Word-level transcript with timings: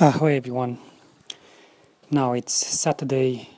Ahoy 0.00 0.34
everyone. 0.34 0.78
Now 2.10 2.32
it's 2.32 2.52
Saturday, 2.52 3.48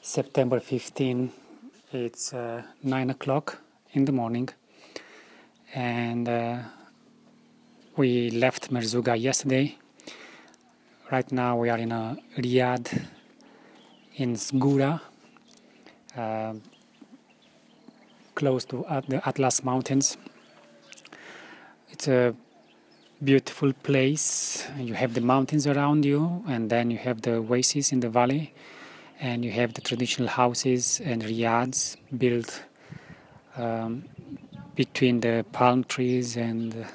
September 0.00 0.60
15. 0.60 1.32
It's 1.92 2.32
uh, 2.32 2.62
9 2.84 3.10
o'clock 3.10 3.58
in 3.92 4.04
the 4.04 4.12
morning 4.12 4.48
and 5.74 6.28
uh, 6.28 6.58
we 7.96 8.30
left 8.30 8.70
Merzouga 8.70 9.20
yesterday. 9.20 9.76
Right 11.10 11.32
now 11.32 11.56
we 11.58 11.70
are 11.70 11.78
in 11.78 11.90
a 11.90 12.16
riad 12.38 13.06
in 14.14 14.34
Skoura, 14.36 15.00
uh, 16.16 16.52
close 18.36 18.64
to 18.66 18.84
the 19.08 19.20
Atlas 19.26 19.64
Mountains. 19.64 20.16
It's 21.90 22.06
a 22.06 22.32
beautiful 23.22 23.72
place. 23.72 24.66
You 24.78 24.94
have 24.94 25.14
the 25.14 25.20
mountains 25.20 25.66
around 25.66 26.04
you, 26.04 26.44
and 26.46 26.68
then 26.70 26.90
you 26.90 26.98
have 26.98 27.22
the 27.22 27.36
oasis 27.36 27.92
in 27.92 28.00
the 28.00 28.08
valley, 28.08 28.52
and 29.20 29.44
you 29.44 29.50
have 29.52 29.74
the 29.74 29.80
traditional 29.80 30.28
houses 30.28 31.00
and 31.04 31.24
riads 31.24 31.96
built 32.16 32.62
um, 33.56 34.04
between 34.74 35.20
the 35.20 35.44
palm 35.52 35.84
trees 35.84 36.36
and 36.36 36.86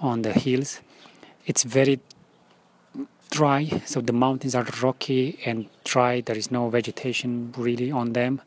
on 0.00 0.22
the 0.22 0.32
hills. 0.32 0.80
It's 1.46 1.64
very 1.64 1.98
dry, 3.30 3.64
so 3.84 4.00
the 4.00 4.12
mountains 4.12 4.54
are 4.54 4.66
rocky 4.82 5.38
and 5.44 5.68
dry. 5.84 6.20
There 6.20 6.36
is 6.36 6.50
no 6.50 6.68
vegetation 6.68 7.52
really 7.56 7.90
on 7.90 8.12
them. 8.12 8.40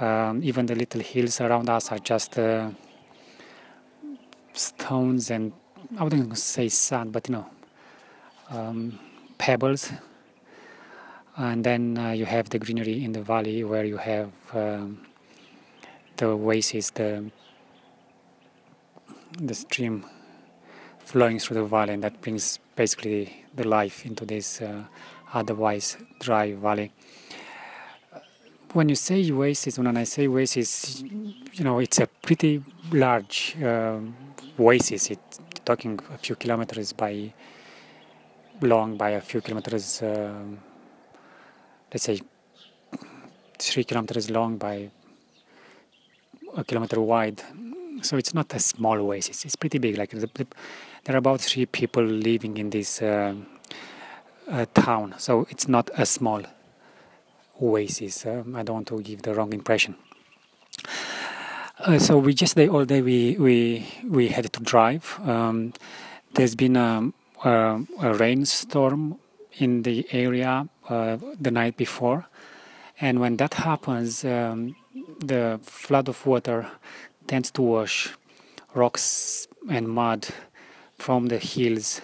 Um, 0.00 0.42
even 0.42 0.66
the 0.66 0.74
little 0.74 1.00
hills 1.00 1.40
around 1.40 1.68
us 1.68 1.90
are 1.90 1.98
just 1.98 2.38
uh, 2.38 2.70
stones 4.52 5.30
and 5.30 5.52
I 5.96 6.02
wouldn't 6.02 6.36
say 6.38 6.68
sand, 6.68 7.12
but 7.12 7.28
you 7.28 7.36
know, 7.36 7.46
um, 8.50 8.98
pebbles. 9.38 9.92
And 11.36 11.64
then 11.64 11.98
uh, 11.98 12.10
you 12.10 12.24
have 12.26 12.50
the 12.50 12.58
greenery 12.58 13.04
in 13.04 13.12
the 13.12 13.22
valley 13.22 13.62
where 13.64 13.84
you 13.84 13.96
have 13.96 14.30
um, 14.52 15.06
the 16.16 16.26
oasis, 16.26 16.90
the 16.90 17.30
the 19.38 19.54
stream 19.54 20.04
flowing 20.98 21.38
through 21.38 21.56
the 21.56 21.64
valley, 21.64 21.94
and 21.94 22.02
that 22.02 22.20
brings 22.20 22.58
basically 22.76 23.44
the 23.54 23.66
life 23.66 24.06
into 24.06 24.24
this 24.24 24.62
uh, 24.62 24.84
otherwise 25.32 25.96
dry 26.20 26.54
valley. 26.54 26.92
When 28.72 28.88
you 28.88 28.96
say 28.96 29.30
oasis, 29.30 29.78
when 29.78 29.96
I 29.96 30.04
say 30.04 30.26
oasis, 30.26 31.02
you 31.02 31.64
know, 31.64 31.78
it's 31.78 32.00
a 32.00 32.06
pretty 32.22 32.62
large 32.90 33.56
uh, 33.62 33.98
oasis. 34.58 35.10
It's 35.10 35.40
talking 35.64 35.98
a 36.12 36.18
few 36.18 36.36
kilometers 36.36 36.92
by 36.92 37.32
long, 38.60 38.96
by 38.96 39.10
a 39.10 39.20
few 39.20 39.40
kilometers, 39.40 40.02
uh, 40.02 40.32
let's 41.92 42.04
say 42.04 42.20
three 43.58 43.84
kilometers 43.84 44.30
long 44.30 44.56
by 44.56 44.90
a 46.56 46.64
kilometer 46.64 47.00
wide. 47.00 47.42
So 48.02 48.16
it's 48.16 48.34
not 48.34 48.52
a 48.54 48.58
small 48.58 48.98
oasis. 48.98 49.44
It's 49.44 49.56
pretty 49.56 49.78
big. 49.78 49.96
Like 49.96 50.10
the, 50.10 50.28
the, 50.34 50.46
there 51.04 51.14
are 51.14 51.18
about 51.18 51.40
three 51.40 51.66
people 51.66 52.02
living 52.02 52.56
in 52.58 52.70
this 52.70 53.00
uh, 53.02 53.34
uh, 54.50 54.66
town. 54.74 55.14
So 55.18 55.46
it's 55.50 55.68
not 55.68 55.90
a 55.96 56.04
small 56.04 56.42
oasis. 57.62 58.26
Um, 58.26 58.56
I 58.56 58.62
don't 58.62 58.74
want 58.74 58.88
to 58.88 59.00
give 59.00 59.22
the 59.22 59.34
wrong 59.34 59.52
impression. 59.52 59.96
Uh, 61.80 61.98
so 61.98 62.16
we 62.16 62.32
just 62.32 62.54
day 62.54 62.68
all 62.68 62.84
day 62.84 63.02
we 63.02 63.36
we 63.36 63.84
we 64.08 64.28
had 64.28 64.52
to 64.52 64.62
drive. 64.62 65.18
Um, 65.26 65.72
there's 66.34 66.54
been 66.54 66.76
a, 66.76 67.10
a, 67.44 67.80
a, 68.00 68.14
rainstorm 68.14 69.18
in 69.58 69.82
the 69.82 70.06
area 70.12 70.68
uh, 70.88 71.16
the 71.40 71.50
night 71.50 71.76
before, 71.76 72.28
and 73.00 73.18
when 73.18 73.38
that 73.38 73.54
happens, 73.54 74.24
um, 74.24 74.76
the 75.18 75.58
flood 75.62 76.08
of 76.08 76.24
water 76.24 76.70
tends 77.26 77.50
to 77.50 77.62
wash 77.62 78.14
rocks 78.72 79.48
and 79.68 79.88
mud 79.88 80.28
from 80.96 81.26
the 81.26 81.38
hills 81.38 82.00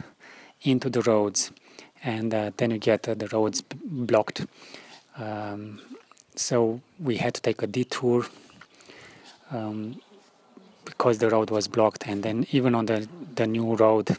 into 0.63 0.91
the 0.91 1.03
roads, 1.03 1.53
and 2.03 2.35
uh, 2.35 2.51
then 2.57 2.73
you 2.73 2.79
get 2.79 3.09
uh, 3.09 3.15
the 3.15 3.29
roads 3.29 3.63
blocked. 3.85 4.47
Um, 5.17 5.81
so 6.35 6.81
we 6.99 7.19
had 7.19 7.35
to 7.35 7.41
take 7.41 7.63
a 7.63 7.69
detour 7.69 8.27
um, 9.51 10.01
because 10.85 11.19
the 11.19 11.31
road 11.31 11.51
was 11.51 11.69
blocked, 11.69 12.07
and 12.07 12.23
then 12.23 12.47
even 12.53 12.75
on 12.75 12.87
the 12.87 13.09
the 13.35 13.47
new 13.47 13.75
road, 13.75 14.17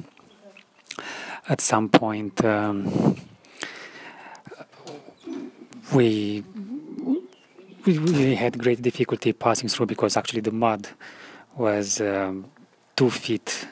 at 1.49 1.61
some 1.61 1.89
point 1.89 2.43
um, 2.45 3.17
we, 5.93 6.43
we 7.85 7.99
we 7.99 8.35
had 8.35 8.57
great 8.57 8.81
difficulty 8.81 9.33
passing 9.33 9.69
through 9.69 9.87
because 9.87 10.17
actually 10.17 10.41
the 10.41 10.51
mud 10.51 10.87
was 11.57 11.99
um, 12.01 12.45
two 12.95 13.09
feet 13.09 13.67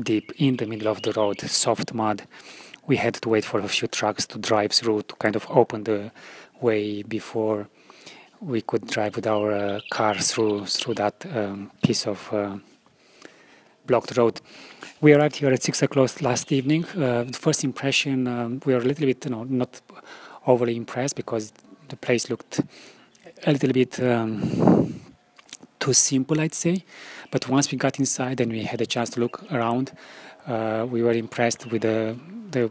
deep 0.00 0.32
in 0.36 0.56
the 0.56 0.66
middle 0.66 0.88
of 0.88 1.02
the 1.02 1.12
road, 1.12 1.40
soft 1.40 1.92
mud. 1.92 2.22
We 2.86 2.96
had 2.96 3.14
to 3.14 3.28
wait 3.28 3.44
for 3.44 3.60
a 3.60 3.68
few 3.68 3.88
trucks 3.88 4.26
to 4.26 4.38
drive 4.38 4.72
through 4.72 5.02
to 5.02 5.14
kind 5.16 5.36
of 5.36 5.46
open 5.50 5.84
the 5.84 6.10
way 6.60 7.02
before 7.02 7.68
we 8.42 8.60
could 8.60 8.86
drive 8.88 9.14
with 9.16 9.26
our 9.26 9.52
uh, 9.52 9.80
car 9.90 10.14
through 10.14 10.66
through 10.66 10.94
that 10.94 11.24
um, 11.34 11.70
piece 11.82 12.06
of 12.06 12.28
uh, 12.32 12.56
blocked 13.86 14.16
road. 14.16 14.40
We 15.00 15.14
arrived 15.14 15.36
here 15.36 15.52
at 15.52 15.62
six 15.62 15.82
o'clock 15.82 16.20
last 16.22 16.50
evening. 16.50 16.84
Uh, 16.86 17.24
the 17.24 17.38
first 17.38 17.64
impression, 17.64 18.26
um, 18.26 18.60
we 18.64 18.74
were 18.74 18.80
a 18.80 18.84
little 18.84 19.06
bit, 19.06 19.24
you 19.24 19.30
know, 19.30 19.44
not 19.44 19.80
overly 20.46 20.76
impressed 20.76 21.16
because 21.16 21.52
the 21.88 21.96
place 21.96 22.30
looked 22.30 22.60
a 23.46 23.52
little 23.52 23.72
bit 23.72 24.00
um, 24.00 25.00
too 25.78 25.92
simple, 25.92 26.40
I'd 26.40 26.54
say. 26.54 26.84
But 27.30 27.48
once 27.48 27.70
we 27.70 27.78
got 27.78 27.98
inside 27.98 28.40
and 28.40 28.52
we 28.52 28.62
had 28.64 28.80
a 28.80 28.86
chance 28.86 29.10
to 29.10 29.20
look 29.20 29.42
around, 29.52 29.92
uh, 30.46 30.86
we 30.88 31.02
were 31.02 31.12
impressed 31.12 31.66
with 31.70 31.82
the 31.82 32.16
the, 32.50 32.70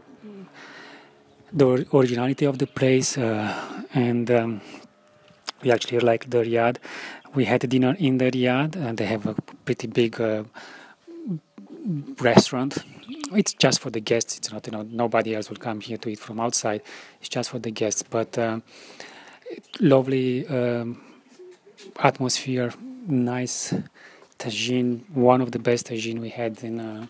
the 1.52 1.86
originality 1.92 2.44
of 2.46 2.58
the 2.58 2.66
place 2.66 3.18
uh, 3.18 3.84
and 3.94 4.30
um, 4.30 4.60
we 5.62 5.70
actually 5.70 6.00
like 6.00 6.30
the 6.30 6.38
Riad. 6.38 6.76
We 7.34 7.44
had 7.44 7.68
dinner 7.68 7.96
in 7.98 8.18
the 8.18 8.30
Riad, 8.30 8.76
and 8.76 8.98
they 8.98 9.06
have 9.06 9.26
a 9.26 9.34
pretty 9.64 9.86
big 9.86 10.20
uh, 10.20 10.44
restaurant. 12.20 12.78
It's 13.32 13.54
just 13.54 13.80
for 13.80 13.90
the 13.90 14.00
guests. 14.00 14.36
It's 14.36 14.52
not, 14.52 14.66
you 14.66 14.72
know, 14.72 14.82
nobody 14.82 15.34
else 15.34 15.48
will 15.48 15.56
come 15.56 15.80
here 15.80 15.96
to 15.98 16.08
eat 16.08 16.18
from 16.18 16.40
outside. 16.40 16.82
It's 17.20 17.28
just 17.28 17.50
for 17.50 17.58
the 17.58 17.70
guests. 17.70 18.02
But 18.02 18.36
uh, 18.38 18.60
lovely 19.80 20.46
um, 20.48 21.00
atmosphere, 21.98 22.72
nice 23.06 23.74
tagine, 24.38 25.08
one 25.14 25.40
of 25.40 25.52
the 25.52 25.58
best 25.58 25.86
tagine 25.86 26.20
we 26.20 26.30
had 26.30 26.62
in 26.62 26.80
uh, 26.80 27.06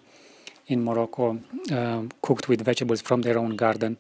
in 0.69 0.85
Morocco, 0.85 1.39
um, 1.73 2.11
cooked 2.23 2.49
with 2.49 2.63
vegetables 2.63 3.03
from 3.03 3.23
their 3.23 3.37
own 3.37 3.57
garden. 3.57 3.99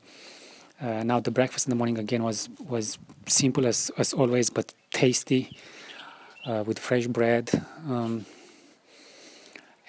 Uh, 0.82 1.04
now 1.04 1.20
the 1.20 1.30
breakfast 1.30 1.66
in 1.66 1.70
the 1.70 1.76
morning 1.76 1.96
again 1.96 2.24
was 2.24 2.48
was 2.68 2.98
simple 3.26 3.66
as 3.66 3.92
as 3.98 4.12
always, 4.12 4.50
but 4.50 4.74
tasty 4.90 5.56
uh, 6.44 6.64
with 6.66 6.78
fresh 6.78 7.06
bread. 7.06 7.50
Um, 7.88 8.26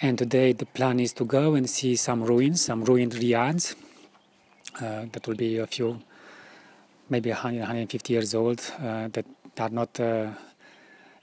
and 0.02 0.20
today 0.20 0.54
the 0.54 0.68
plan 0.68 1.00
is 1.00 1.12
to 1.14 1.26
go 1.26 1.56
and 1.56 1.68
see 1.68 1.96
some 1.96 2.24
ruins, 2.24 2.62
some 2.62 2.84
ruined 2.84 3.16
riads. 3.16 3.76
Uh, 4.80 5.06
that 5.12 5.28
will 5.28 5.36
be 5.36 5.58
a 5.58 5.68
few, 5.68 6.00
maybe 7.10 7.30
100, 7.30 7.60
150 7.60 8.14
years 8.14 8.36
old 8.36 8.60
uh, 8.80 9.08
that 9.14 9.26
are 9.60 9.70
not 9.70 10.00
uh, 10.00 10.30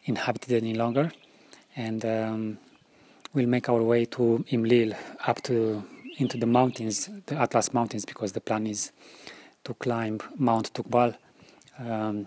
inhabited 0.04 0.62
any 0.62 0.74
longer. 0.74 1.12
And 1.76 2.04
um, 2.04 2.58
we'll 3.34 3.48
make 3.48 3.68
our 3.68 3.82
way 3.82 4.04
to 4.06 4.44
Imlil 4.50 4.96
up 5.26 5.42
to 5.42 5.84
into 6.18 6.36
the 6.36 6.46
mountains, 6.46 7.08
the 7.26 7.36
Atlas 7.36 7.72
Mountains, 7.72 8.04
because 8.04 8.32
the 8.32 8.40
plan 8.40 8.66
is 8.66 8.92
to 9.64 9.74
climb 9.74 10.20
Mount 10.36 10.72
Toubkal 10.72 11.16
um, 11.78 12.26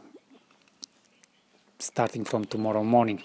starting 1.80 2.26
from 2.26 2.46
tomorrow 2.46 2.84
morning. 2.84 3.22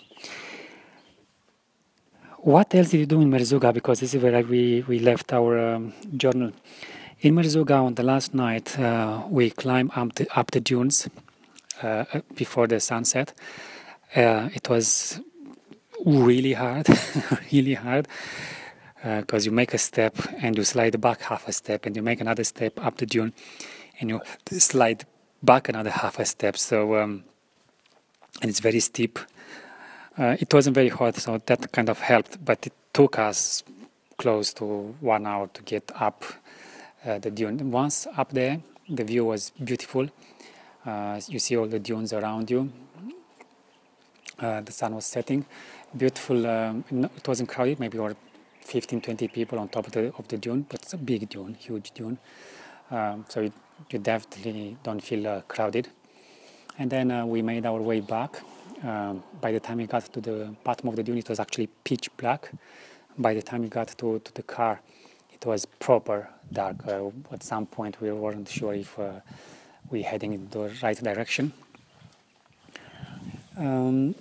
What 2.38 2.74
else 2.74 2.90
did 2.90 2.98
you 2.98 3.06
do 3.06 3.20
in 3.20 3.30
Merzouga? 3.30 3.72
Because 3.72 4.00
this 4.00 4.14
is 4.14 4.22
where 4.22 4.42
we, 4.42 4.84
we 4.86 4.98
left 5.00 5.32
our 5.32 5.74
um, 5.74 5.92
journal. 6.16 6.52
In 7.20 7.34
Merzouga 7.34 7.82
on 7.82 7.94
the 7.94 8.02
last 8.02 8.32
night, 8.32 8.78
uh, 8.78 9.24
we 9.28 9.50
climbed 9.50 9.90
up 9.96 10.14
the, 10.14 10.38
up 10.38 10.50
the 10.52 10.60
dunes 10.60 11.08
uh, 11.82 12.04
before 12.34 12.66
the 12.66 12.80
sunset. 12.80 13.34
Uh, 14.14 14.48
it 14.54 14.68
was 14.68 15.20
really 16.04 16.52
hard, 16.52 16.88
really 17.52 17.74
hard 17.74 18.06
because 19.02 19.46
uh, 19.46 19.50
you 19.50 19.52
make 19.52 19.74
a 19.74 19.78
step 19.78 20.16
and 20.42 20.56
you 20.56 20.64
slide 20.64 21.00
back 21.00 21.20
half 21.22 21.46
a 21.46 21.52
step 21.52 21.86
and 21.86 21.94
you 21.94 22.02
make 22.02 22.20
another 22.20 22.42
step 22.44 22.72
up 22.84 22.96
the 22.96 23.06
dune 23.06 23.32
and 23.98 24.10
you 24.10 24.20
slide 24.58 25.04
back 25.42 25.68
another 25.68 25.90
half 25.90 26.18
a 26.18 26.24
step. 26.24 26.56
So, 26.56 26.96
um, 26.96 27.24
and 28.40 28.50
it's 28.50 28.60
very 28.60 28.80
steep. 28.80 29.18
Uh, 30.18 30.36
it 30.40 30.52
wasn't 30.52 30.74
very 30.74 30.88
hot, 30.88 31.16
so 31.16 31.38
that 31.46 31.72
kind 31.72 31.88
of 31.88 32.00
helped, 32.00 32.44
but 32.44 32.66
it 32.66 32.72
took 32.92 33.18
us 33.18 33.62
close 34.16 34.52
to 34.54 34.64
one 35.00 35.26
hour 35.26 35.48
to 35.54 35.62
get 35.62 35.90
up 35.94 36.24
uh, 37.06 37.18
the 37.18 37.30
dune. 37.30 37.70
Once 37.70 38.06
up 38.16 38.32
there, 38.32 38.60
the 38.88 39.04
view 39.04 39.24
was 39.26 39.52
beautiful. 39.62 40.08
Uh, 40.84 41.20
you 41.28 41.38
see 41.38 41.56
all 41.56 41.66
the 41.66 41.78
dunes 41.78 42.12
around 42.12 42.50
you. 42.50 42.72
Uh, 44.38 44.60
the 44.60 44.72
sun 44.72 44.94
was 44.94 45.04
setting. 45.06 45.44
Beautiful. 45.96 46.46
Um, 46.46 46.84
it 46.90 47.26
wasn't 47.26 47.48
crowded. 47.48 47.78
Maybe 47.78 47.98
or 47.98 48.16
15, 48.62 49.00
20 49.00 49.28
people 49.28 49.58
on 49.58 49.68
top 49.68 49.86
of 49.86 49.92
the 49.92 50.12
of 50.18 50.28
the 50.28 50.36
dune, 50.36 50.66
but 50.68 50.82
it's 50.82 50.92
a 50.92 50.98
big 50.98 51.28
dune, 51.28 51.54
huge 51.54 51.92
dune. 51.92 52.18
Um, 52.90 53.24
so 53.28 53.42
it, 53.42 53.52
you 53.90 53.98
definitely 53.98 54.76
don't 54.82 55.00
feel 55.00 55.26
uh, 55.26 55.40
crowded. 55.42 55.88
And 56.78 56.90
then 56.90 57.10
uh, 57.10 57.26
we 57.26 57.42
made 57.42 57.66
our 57.66 57.80
way 57.80 58.00
back. 58.00 58.40
Um, 58.82 59.22
by 59.40 59.50
the 59.50 59.60
time 59.60 59.78
we 59.78 59.86
got 59.86 60.04
to 60.12 60.20
the 60.20 60.54
bottom 60.62 60.88
of 60.88 60.96
the 60.96 61.02
dune, 61.02 61.18
it 61.18 61.28
was 61.28 61.40
actually 61.40 61.68
pitch 61.84 62.08
black. 62.16 62.50
By 63.16 63.34
the 63.34 63.42
time 63.42 63.62
we 63.62 63.68
got 63.68 63.88
to, 63.98 64.20
to 64.20 64.34
the 64.34 64.42
car, 64.42 64.80
it 65.32 65.44
was 65.44 65.64
proper 65.66 66.28
dark. 66.52 66.76
Uh, 66.86 67.10
at 67.32 67.42
some 67.42 67.66
point, 67.66 68.00
we 68.00 68.12
weren't 68.12 68.48
sure 68.48 68.74
if 68.74 68.98
uh, 68.98 69.20
we 69.90 70.00
were 70.00 70.04
heading 70.04 70.32
in 70.32 70.48
the 70.50 70.72
right 70.82 70.96
direction. 70.96 71.52
Um, 73.56 74.14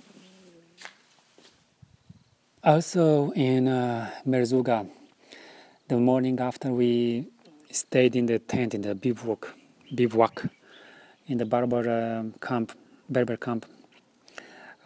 also 2.64 3.30
in 3.32 3.68
uh, 3.68 4.10
Merzouga, 4.26 4.88
the 5.86 5.96
morning 5.96 6.40
after 6.40 6.72
we 6.72 7.28
stayed 7.70 8.16
in 8.16 8.26
the 8.26 8.38
tent 8.38 8.74
in 8.74 8.82
the 8.82 8.94
bivouac, 8.94 9.48
bivouac 9.94 10.44
in 11.26 11.38
the 11.38 11.44
Berber 11.44 12.18
um, 12.18 12.34
camp, 12.40 12.72
Berber 13.08 13.36
camp. 13.36 13.66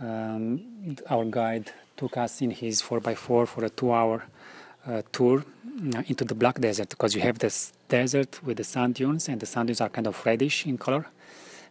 Um, 0.00 0.96
our 1.08 1.25
guide 1.25 1.70
took 1.96 2.17
us 2.17 2.43
in 2.43 2.50
his 2.50 2.82
4x4 2.82 3.46
for 3.46 3.64
a 3.64 3.70
two-hour 3.70 4.25
uh, 4.87 5.02
tour 5.12 5.44
uh, 5.94 6.02
into 6.06 6.25
the 6.25 6.34
Black 6.34 6.61
Desert 6.61 6.88
because 6.88 7.14
you 7.14 7.20
have 7.20 7.38
this 7.38 7.73
desert 7.88 8.43
with 8.43 8.56
the 8.56 8.64
sand 8.64 8.94
dunes, 8.94 9.29
and 9.29 9.40
the 9.40 9.46
sand 9.46 9.69
dunes 9.69 9.81
are 9.81 9.88
kind 9.88 10.06
of 10.06 10.25
reddish 10.26 10.67
in 10.67 10.76
color. 10.79 11.06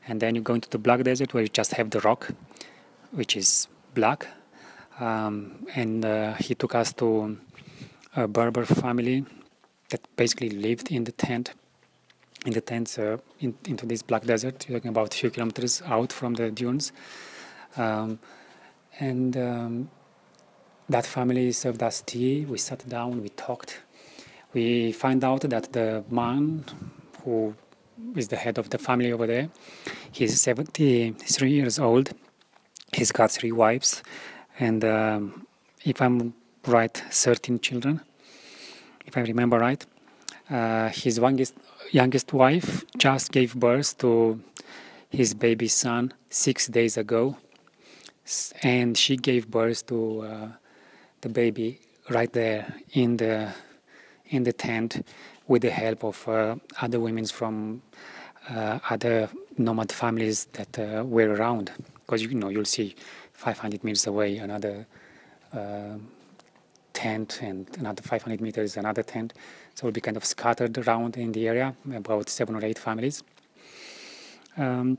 And 0.07 0.19
then 0.21 0.35
you 0.35 0.41
go 0.41 0.53
into 0.53 0.69
the 0.69 0.77
Black 0.77 1.03
Desert 1.03 1.33
where 1.33 1.43
you 1.43 1.49
just 1.49 1.73
have 1.73 1.89
the 1.89 1.99
rock, 1.99 2.29
which 3.11 3.35
is 3.35 3.67
black. 3.93 4.27
Um, 4.99 5.67
and 5.75 6.05
uh, 6.05 6.33
he 6.35 6.55
took 6.55 6.75
us 6.75 6.93
to 6.93 7.37
a 8.15 8.27
Berber 8.27 8.65
family 8.65 9.25
that 9.91 10.01
basically 10.15 10.49
lived 10.49 10.91
in 10.91 11.03
the 11.03 11.11
tent, 11.11 11.53
in 12.45 12.53
the 12.53 12.61
tents 12.61 12.97
uh, 12.97 13.17
in, 13.39 13.55
into 13.65 13.85
this 13.85 14.01
black 14.01 14.23
desert. 14.23 14.67
You're 14.67 14.79
talking 14.79 14.89
about 14.89 15.13
a 15.13 15.17
few 15.17 15.29
kilometers 15.29 15.81
out 15.85 16.11
from 16.11 16.33
the 16.33 16.49
dunes, 16.51 16.91
um, 17.77 18.19
and 18.99 19.37
um, 19.37 19.89
that 20.89 21.05
family 21.05 21.51
served 21.51 21.83
us 21.83 22.01
tea. 22.01 22.45
We 22.45 22.57
sat 22.57 22.87
down, 22.89 23.21
we 23.21 23.29
talked. 23.29 23.79
We 24.53 24.91
find 24.91 25.23
out 25.23 25.41
that 25.41 25.71
the 25.71 26.03
man 26.09 26.65
who 27.23 27.55
is 28.15 28.27
the 28.27 28.35
head 28.35 28.57
of 28.57 28.69
the 28.69 28.77
family 28.77 29.11
over 29.11 29.27
there, 29.27 29.49
he's 30.11 30.41
73 30.41 31.49
years 31.49 31.79
old. 31.79 32.11
He's 32.91 33.11
got 33.11 33.31
three 33.31 33.53
wives, 33.53 34.03
and 34.59 34.83
um, 34.83 35.47
if 35.85 36.01
I'm 36.01 36.33
right, 36.67 36.95
13 37.09 37.59
children 37.59 38.01
if 39.05 39.17
I 39.17 39.21
remember 39.21 39.59
right. 39.59 39.85
Uh, 40.49 40.89
his 40.89 41.17
youngest, 41.17 41.55
youngest 41.91 42.33
wife 42.33 42.83
just 42.97 43.31
gave 43.31 43.55
birth 43.55 43.97
to 43.99 44.41
his 45.09 45.33
baby 45.33 45.67
son 45.67 46.13
six 46.29 46.67
days 46.67 46.97
ago, 46.97 47.37
and 48.63 48.97
she 48.97 49.17
gave 49.17 49.49
birth 49.49 49.85
to 49.87 50.21
uh, 50.21 50.47
the 51.21 51.29
baby 51.29 51.79
right 52.09 52.31
there 52.33 52.73
in 52.93 53.17
the 53.17 53.53
in 54.29 54.43
the 54.43 54.53
tent 54.53 55.05
with 55.47 55.61
the 55.61 55.69
help 55.69 56.03
of 56.03 56.27
uh, 56.27 56.55
other 56.81 56.99
women 56.99 57.25
from 57.25 57.81
uh, 58.49 58.79
other 58.89 59.29
nomad 59.57 59.91
families 59.91 60.45
that 60.53 60.79
uh, 60.79 61.03
were 61.03 61.33
around. 61.33 61.71
Because 62.05 62.23
you 62.23 62.33
know 62.33 62.49
you'll 62.49 62.65
see 62.65 62.95
500 63.33 63.83
meters 63.83 64.07
away 64.07 64.37
another 64.37 64.85
uh, 65.53 65.97
tent 67.01 67.39
and 67.41 67.67
another 67.79 68.03
500 68.03 68.39
meters 68.41 68.77
another 68.77 69.03
tent. 69.03 69.33
So 69.73 69.79
we'll 69.83 69.97
be 70.01 70.01
kind 70.01 70.17
of 70.17 70.25
scattered 70.25 70.77
around 70.77 71.17
in 71.17 71.31
the 71.31 71.47
area, 71.47 71.75
about 71.95 72.29
seven 72.29 72.55
or 72.55 72.63
eight 72.63 72.77
families. 72.77 73.23
Um, 74.55 74.97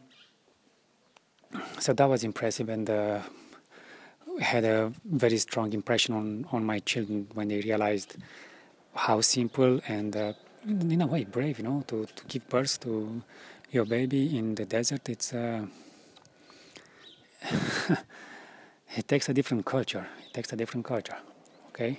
so 1.79 1.93
that 1.93 2.09
was 2.09 2.25
impressive 2.25 2.69
and 2.69 2.91
uh, 2.91 3.21
had 4.41 4.65
a 4.65 4.93
very 5.05 5.39
strong 5.39 5.73
impression 5.73 6.15
on, 6.15 6.47
on 6.51 6.65
my 6.65 6.81
children 6.81 7.29
when 7.35 7.49
they 7.49 7.61
realized 7.61 8.17
how 8.95 9.21
simple 9.21 9.81
and 9.87 10.17
uh, 10.17 10.33
in 10.67 11.01
a 11.01 11.07
way 11.07 11.25
brave, 11.25 11.59
you 11.59 11.65
know, 11.65 11.85
to, 11.87 12.07
to 12.17 12.25
give 12.27 12.49
birth 12.49 12.81
to 12.81 13.23
your 13.71 13.85
baby 13.85 14.37
in 14.39 14.57
the 14.57 14.65
desert. 14.65 15.09
It's 15.09 15.33
uh, 15.33 15.67
it 18.97 19.07
takes 19.07 19.29
a 19.29 19.35
different 19.35 19.65
culture. 19.65 20.07
It 20.27 20.35
takes 20.35 20.53
a 20.53 20.57
different 20.57 20.85
culture. 20.87 21.19
Okay. 21.75 21.99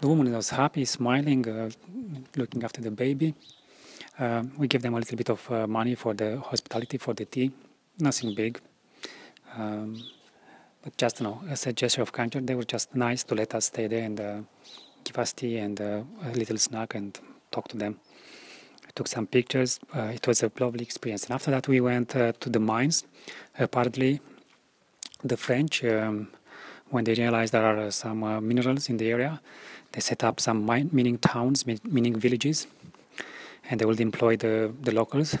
The 0.00 0.08
woman 0.08 0.32
was 0.32 0.48
happy, 0.48 0.86
smiling, 0.86 1.46
uh, 1.46 1.68
looking 2.36 2.64
after 2.64 2.80
the 2.80 2.90
baby. 2.90 3.34
Uh, 4.18 4.44
we 4.56 4.66
gave 4.66 4.80
them 4.80 4.94
a 4.94 4.98
little 4.98 5.18
bit 5.18 5.28
of 5.28 5.50
uh, 5.50 5.66
money 5.66 5.94
for 5.94 6.14
the 6.14 6.40
hospitality, 6.40 6.96
for 6.96 7.12
the 7.12 7.26
tea. 7.26 7.50
Nothing 7.98 8.34
big. 8.34 8.58
Um, 9.54 10.02
but 10.82 10.96
just, 10.96 11.20
you 11.20 11.24
know, 11.24 11.42
as 11.50 11.66
a 11.66 11.74
gesture 11.74 12.00
of 12.00 12.12
kindness, 12.12 12.44
they 12.46 12.54
were 12.54 12.64
just 12.64 12.94
nice 12.94 13.22
to 13.24 13.34
let 13.34 13.54
us 13.54 13.66
stay 13.66 13.88
there 13.88 14.04
and 14.04 14.18
uh, 14.18 14.38
give 15.04 15.18
us 15.18 15.34
tea 15.34 15.58
and 15.58 15.78
uh, 15.78 16.02
a 16.24 16.30
little 16.30 16.56
snack 16.56 16.94
and 16.94 17.20
talk 17.50 17.68
to 17.68 17.76
them. 17.76 18.00
I 18.86 18.90
took 18.94 19.06
some 19.06 19.26
pictures. 19.26 19.80
Uh, 19.94 20.12
it 20.14 20.26
was 20.26 20.42
a 20.42 20.50
lovely 20.58 20.82
experience. 20.82 21.24
And 21.24 21.34
after 21.34 21.50
that, 21.50 21.68
we 21.68 21.82
went 21.82 22.08
to 22.08 22.32
the 22.40 22.58
mines. 22.58 23.04
Apparently, 23.58 24.22
the 25.22 25.36
French 25.36 25.84
um, 25.84 26.28
when 26.90 27.04
they 27.04 27.14
realized 27.14 27.52
there 27.52 27.64
are 27.64 27.90
some 27.90 28.22
uh, 28.22 28.40
minerals 28.40 28.88
in 28.88 28.96
the 28.96 29.10
area, 29.10 29.40
they 29.92 30.00
set 30.00 30.22
up 30.22 30.40
some 30.40 30.64
mine, 30.64 30.90
mining 30.92 31.18
towns, 31.18 31.64
mining 31.84 32.16
villages, 32.18 32.66
and 33.68 33.80
they 33.80 33.84
will 33.84 34.00
employ 34.00 34.36
the, 34.36 34.72
the 34.82 34.92
locals. 34.92 35.36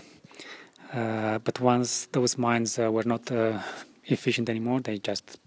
Uh, 0.92 1.38
but 1.38 1.60
once 1.60 2.06
those 2.12 2.36
mines 2.36 2.78
uh, 2.78 2.90
were 2.90 3.04
not 3.04 3.30
uh, 3.30 3.58
efficient 4.06 4.48
anymore, 4.48 4.80
they 4.80 4.98
just 4.98 5.38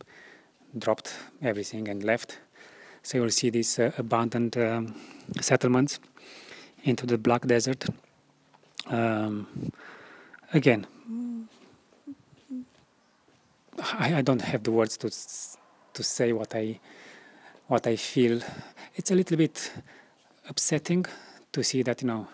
dropped 0.78 1.14
everything 1.42 1.88
and 1.90 2.04
left. 2.04 2.40
So 3.02 3.18
you 3.18 3.22
will 3.24 3.30
see 3.32 3.50
these 3.50 3.80
uh, 3.80 3.92
abandoned 3.98 4.58
um, 4.58 4.96
settlements 5.42 6.00
into 6.84 7.06
the 7.06 7.18
Black 7.18 7.46
Desert. 7.46 7.86
Um, 8.88 9.72
again, 10.54 10.88
I, 13.82 14.16
I, 14.16 14.22
don't 14.22 14.42
have 14.42 14.64
the 14.64 14.72
words 14.72 14.98
to 14.98 15.10
to 15.94 16.04
say 16.04 16.34
what 16.34 16.56
I 16.56 16.80
what 17.68 17.88
I 17.88 17.96
feel. 17.96 18.42
It's 18.96 19.12
a 19.12 19.16
little 19.16 19.38
bit 19.38 19.72
upsetting 20.50 21.06
to 21.52 21.64
see 21.64 21.84
that 21.84 22.02
you 22.02 22.08
know 22.08 22.28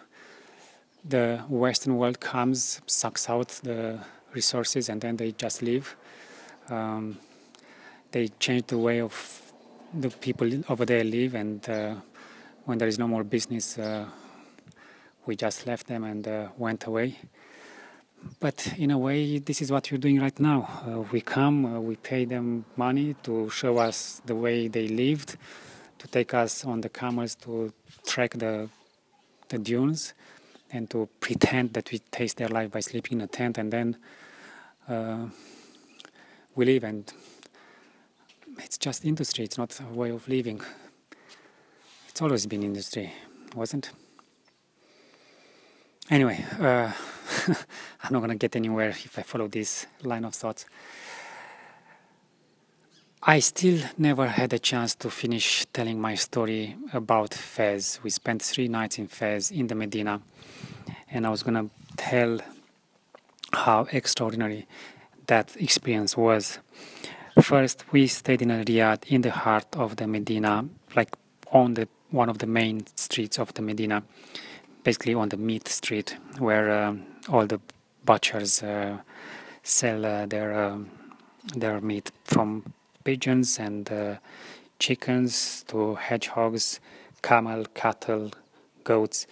the 1.03 1.43
Western 1.49 1.97
world 1.97 2.19
comes, 2.19 2.81
sucks 2.85 3.29
out 3.29 3.49
the 3.63 3.99
resources, 4.33 4.89
and 4.89 5.01
then 5.01 5.17
they 5.17 5.31
just 5.31 5.61
leave. 5.61 5.95
Um, 6.69 7.17
they 8.11 8.27
change 8.39 8.67
the 8.67 8.77
way 8.77 9.01
of 9.01 9.41
the 9.93 10.09
people 10.09 10.49
over 10.69 10.85
there 10.85 11.03
live, 11.03 11.35
and 11.35 11.67
uh, 11.69 11.95
when 12.65 12.77
there 12.77 12.87
is 12.87 12.99
no 12.99 13.07
more 13.07 13.23
business, 13.23 13.77
uh, 13.77 14.05
we 15.25 15.35
just 15.35 15.65
left 15.67 15.87
them 15.87 16.03
and 16.03 16.27
uh, 16.27 16.47
went 16.57 16.85
away. 16.85 17.17
But 18.39 18.73
in 18.77 18.91
a 18.91 18.97
way, 18.97 19.39
this 19.39 19.61
is 19.61 19.71
what 19.71 19.91
you're 19.91 19.97
doing 19.97 20.21
right 20.21 20.38
now. 20.39 20.83
Uh, 20.88 21.01
we 21.11 21.21
come, 21.21 21.65
uh, 21.65 21.79
we 21.79 21.95
pay 21.97 22.25
them 22.25 22.65
money 22.77 23.15
to 23.23 23.49
show 23.49 23.77
us 23.77 24.21
the 24.25 24.35
way 24.35 24.67
they 24.67 24.88
lived, 24.88 25.35
to 25.97 26.07
take 26.07 26.33
us 26.33 26.63
on 26.63 26.81
the 26.81 26.89
camels 26.89 27.35
to 27.35 27.73
track 28.05 28.31
the 28.35 28.69
the 29.49 29.57
dunes, 29.57 30.13
and 30.71 30.89
to 30.91 31.09
pretend 31.19 31.73
that 31.73 31.91
we 31.91 31.99
taste 32.11 32.38
their 32.38 32.49
life 32.49 32.71
by 32.71 32.79
sleeping 32.79 33.17
in 33.17 33.21
a 33.21 33.27
tent, 33.27 33.57
and 33.57 33.73
then 33.73 33.97
uh, 34.88 35.25
we 36.55 36.65
live. 36.65 36.83
And 36.83 37.11
it's 38.59 38.77
just 38.77 39.03
industry; 39.03 39.43
it's 39.43 39.57
not 39.57 39.77
a 39.79 39.93
way 39.93 40.11
of 40.11 40.27
living. 40.27 40.61
It's 42.07 42.21
always 42.21 42.45
been 42.45 42.63
industry, 42.63 43.11
wasn't? 43.55 43.91
Anyway. 46.09 46.45
I'm 48.03 48.13
not 48.13 48.19
going 48.19 48.29
to 48.29 48.36
get 48.36 48.55
anywhere 48.55 48.89
if 48.89 49.17
I 49.17 49.22
follow 49.22 49.48
this 49.48 49.88
line 50.03 50.25
of 50.25 50.34
thoughts. 50.36 50.65
I 53.22 53.39
still 53.39 53.81
never 53.98 54.27
had 54.27 54.53
a 54.53 54.60
chance 54.60 54.96
to 54.96 55.10
finish 55.10 55.65
telling 55.74 56.00
my 56.00 56.15
story 56.15 56.75
about 56.93 57.34
Fes. 57.34 58.00
We 58.01 58.10
spent 58.10 58.41
three 58.41 58.67
nights 58.67 58.98
in 58.98 59.08
Fes 59.08 59.51
in 59.51 59.67
the 59.67 59.75
Medina, 59.75 60.22
and 61.12 61.25
I 61.27 61.29
was 61.29 61.43
going 61.43 61.55
to 61.55 61.69
tell 61.98 62.39
how 63.51 63.88
extraordinary 63.91 64.67
that 65.27 65.55
experience 65.58 66.15
was. 66.15 66.60
First, 67.41 67.86
we 67.91 68.08
stayed 68.08 68.41
in 68.41 68.51
a 68.51 68.63
riad 68.63 69.03
in 69.08 69.22
the 69.22 69.31
heart 69.31 69.67
of 69.75 69.98
the 69.98 70.08
Medina, 70.08 70.65
like 70.96 71.15
on 71.51 71.74
the 71.74 71.88
one 72.12 72.29
of 72.29 72.39
the 72.39 72.48
main 72.48 72.86
streets 72.96 73.38
of 73.38 73.53
the 73.53 73.62
Medina. 73.62 74.03
basically 74.84 75.13
on 75.13 75.29
the 75.29 75.38
meat 75.38 75.67
street 75.67 76.17
where 76.38 76.72
um, 76.72 77.05
all 77.29 77.45
the 77.45 77.59
butchers 78.05 78.63
uh, 78.63 78.98
sell 79.63 80.05
uh, 80.05 80.25
their 80.25 80.59
um, 80.59 80.89
their 81.55 81.79
meat 81.81 82.12
from 82.24 82.74
pigeons 83.03 83.59
and 83.59 83.91
uh, 83.91 84.15
chickens 84.79 85.63
to 85.67 85.95
hedgehogs, 85.95 86.79
camel, 87.21 87.65
cattle, 87.74 88.31
goats. 88.83 89.27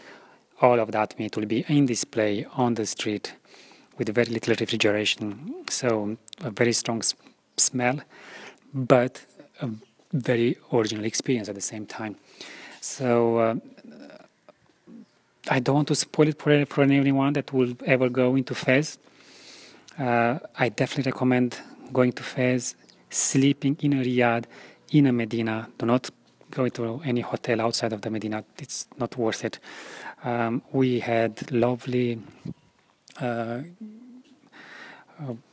All 0.61 0.79
of 0.79 0.91
that 0.91 1.17
meat 1.19 1.35
will 1.37 1.45
be 1.45 1.65
in 1.67 1.85
display 1.85 2.45
on 2.55 2.73
the 2.73 2.85
street 2.85 3.33
with 3.97 4.09
very 4.09 4.31
little 4.31 4.55
refrigeration. 4.59 5.53
So 5.69 6.17
a 6.41 6.49
very 6.49 6.73
strong 6.73 7.03
smell, 7.57 8.01
but 8.73 9.23
a 9.61 9.69
very 10.13 10.57
original 10.73 11.05
experience 11.05 11.49
at 11.49 11.55
the 11.55 11.61
same 11.61 11.85
time. 11.85 12.15
So 12.81 13.37
uh, 13.37 13.55
I 15.49 15.59
don't 15.59 15.75
want 15.75 15.87
to 15.89 15.95
spoil 15.95 16.27
it 16.27 16.39
for, 16.39 16.65
for 16.65 16.83
anyone 16.83 17.33
that 17.33 17.53
will 17.53 17.73
ever 17.85 18.09
go 18.09 18.35
into 18.35 18.53
Fes. 18.53 18.97
Uh, 19.97 20.39
I 20.57 20.69
definitely 20.69 21.11
recommend 21.11 21.57
going 21.93 22.11
to 22.13 22.23
Fes, 22.23 22.75
sleeping 23.09 23.77
in 23.81 23.93
a 23.93 24.03
riad, 24.03 24.45
in 24.91 25.07
a 25.07 25.11
Medina. 25.11 25.69
Do 25.77 25.85
not 25.85 26.09
go 26.51 26.65
into 26.65 27.01
any 27.03 27.21
hotel 27.21 27.61
outside 27.61 27.93
of 27.93 28.01
the 28.01 28.09
Medina. 28.09 28.43
It's 28.57 28.87
not 28.97 29.17
worth 29.17 29.43
it. 29.45 29.59
Um, 30.23 30.61
we 30.71 30.99
had 30.99 31.51
lovely, 31.51 32.19
uh, 33.21 33.25
uh, 33.25 33.61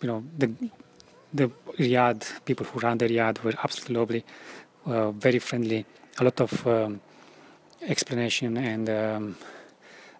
you 0.00 0.08
know, 0.08 0.24
the 0.38 0.50
the 1.32 1.50
riad 1.78 2.44
people 2.44 2.64
who 2.66 2.78
ran 2.78 2.98
the 2.98 3.08
riad 3.08 3.42
were 3.42 3.54
absolutely 3.62 3.96
lovely, 3.96 4.24
uh, 4.86 5.10
very 5.10 5.40
friendly. 5.40 5.84
A 6.18 6.24
lot 6.24 6.40
of 6.40 6.66
um, 6.66 7.00
explanation 7.82 8.56
and 8.56 8.88
um, 8.88 9.36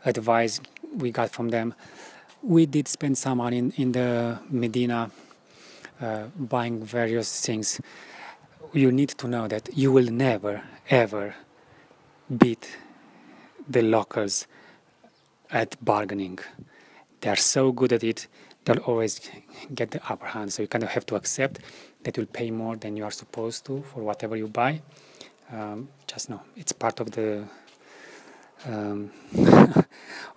advice 0.05 0.61
we 0.97 1.11
got 1.11 1.31
from 1.31 1.49
them. 1.49 1.75
We 2.43 2.67
did 2.67 2.89
spend 2.89 3.19
some 3.19 3.39
money 3.39 3.59
in, 3.59 3.73
in 3.73 3.93
the 3.93 4.39
Medina 4.51 5.11
uh, 6.01 6.25
buying 6.39 6.85
various 6.85 7.41
things. 7.41 7.81
You 8.73 8.93
need 8.93 9.11
to 9.11 9.29
know 9.29 9.49
that 9.49 9.69
you 9.77 9.93
will 9.93 10.11
never 10.11 10.63
ever 10.91 11.35
beat 12.37 12.77
the 13.69 13.83
locals 13.83 14.47
at 15.51 15.83
bargaining. 15.85 16.39
They 17.21 17.31
are 17.31 17.37
so 17.37 17.73
good 17.73 17.93
at 17.93 18.05
it, 18.05 18.27
they'll 18.65 18.79
always 18.79 19.21
get 19.75 19.91
the 19.93 20.01
upper 20.11 20.27
hand. 20.27 20.53
So 20.53 20.63
you 20.63 20.69
kind 20.69 20.85
of 20.85 20.91
have 20.91 21.07
to 21.07 21.17
accept 21.17 21.61
that 22.03 22.17
you'll 22.17 22.27
pay 22.27 22.51
more 22.51 22.77
than 22.77 22.97
you 22.97 23.05
are 23.05 23.11
supposed 23.11 23.65
to 23.67 23.83
for 23.83 24.03
whatever 24.03 24.37
you 24.37 24.49
buy. 24.49 24.83
Um, 25.53 25.89
just 26.07 26.31
know 26.31 26.41
it's 26.57 26.73
part 26.73 27.01
of 27.01 27.13
the 27.13 27.45
um, 28.67 29.11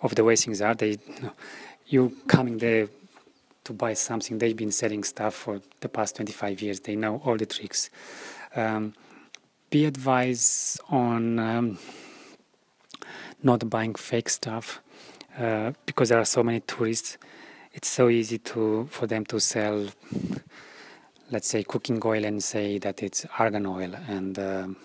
of 0.02 0.16
the 0.16 0.24
way 0.24 0.36
things 0.36 0.62
are. 0.62 0.76
They, 0.76 0.92
you, 0.92 1.22
know, 1.22 1.34
you 1.88 2.18
coming 2.28 2.58
there 2.58 2.90
to 3.64 3.74
buy 3.74 3.94
something. 3.94 4.38
They've 4.38 4.56
been 4.56 4.72
selling 4.72 5.04
stuff 5.04 5.36
for 5.36 5.62
the 5.82 5.90
past 5.90 6.16
25 6.16 6.62
years. 6.62 6.80
They 6.80 6.96
know 6.96 7.22
all 7.26 7.38
the 7.38 7.46
tricks. 7.46 7.90
Um, 8.56 8.94
be 9.70 9.86
advised 9.86 10.80
on 10.90 11.40
um, 11.40 11.78
not 13.44 13.70
buying 13.70 13.96
fake 13.96 14.30
stuff 14.30 14.82
uh, 15.38 15.74
because 15.86 16.10
there 16.10 16.20
are 16.20 16.26
so 16.26 16.44
many 16.44 16.62
tourists. 16.62 17.18
It's 17.74 17.90
so 17.90 18.10
easy 18.10 18.40
to 18.40 18.88
for 18.90 19.06
them 19.06 19.26
to 19.26 19.40
sell, 19.40 19.88
let's 21.30 21.48
say, 21.48 21.64
cooking 21.64 22.02
oil 22.04 22.26
and 22.26 22.44
say 22.44 22.80
that 22.80 23.04
it's 23.04 23.26
argan 23.38 23.66
oil 23.66 23.94
and 24.08 24.40
um, 24.40 24.78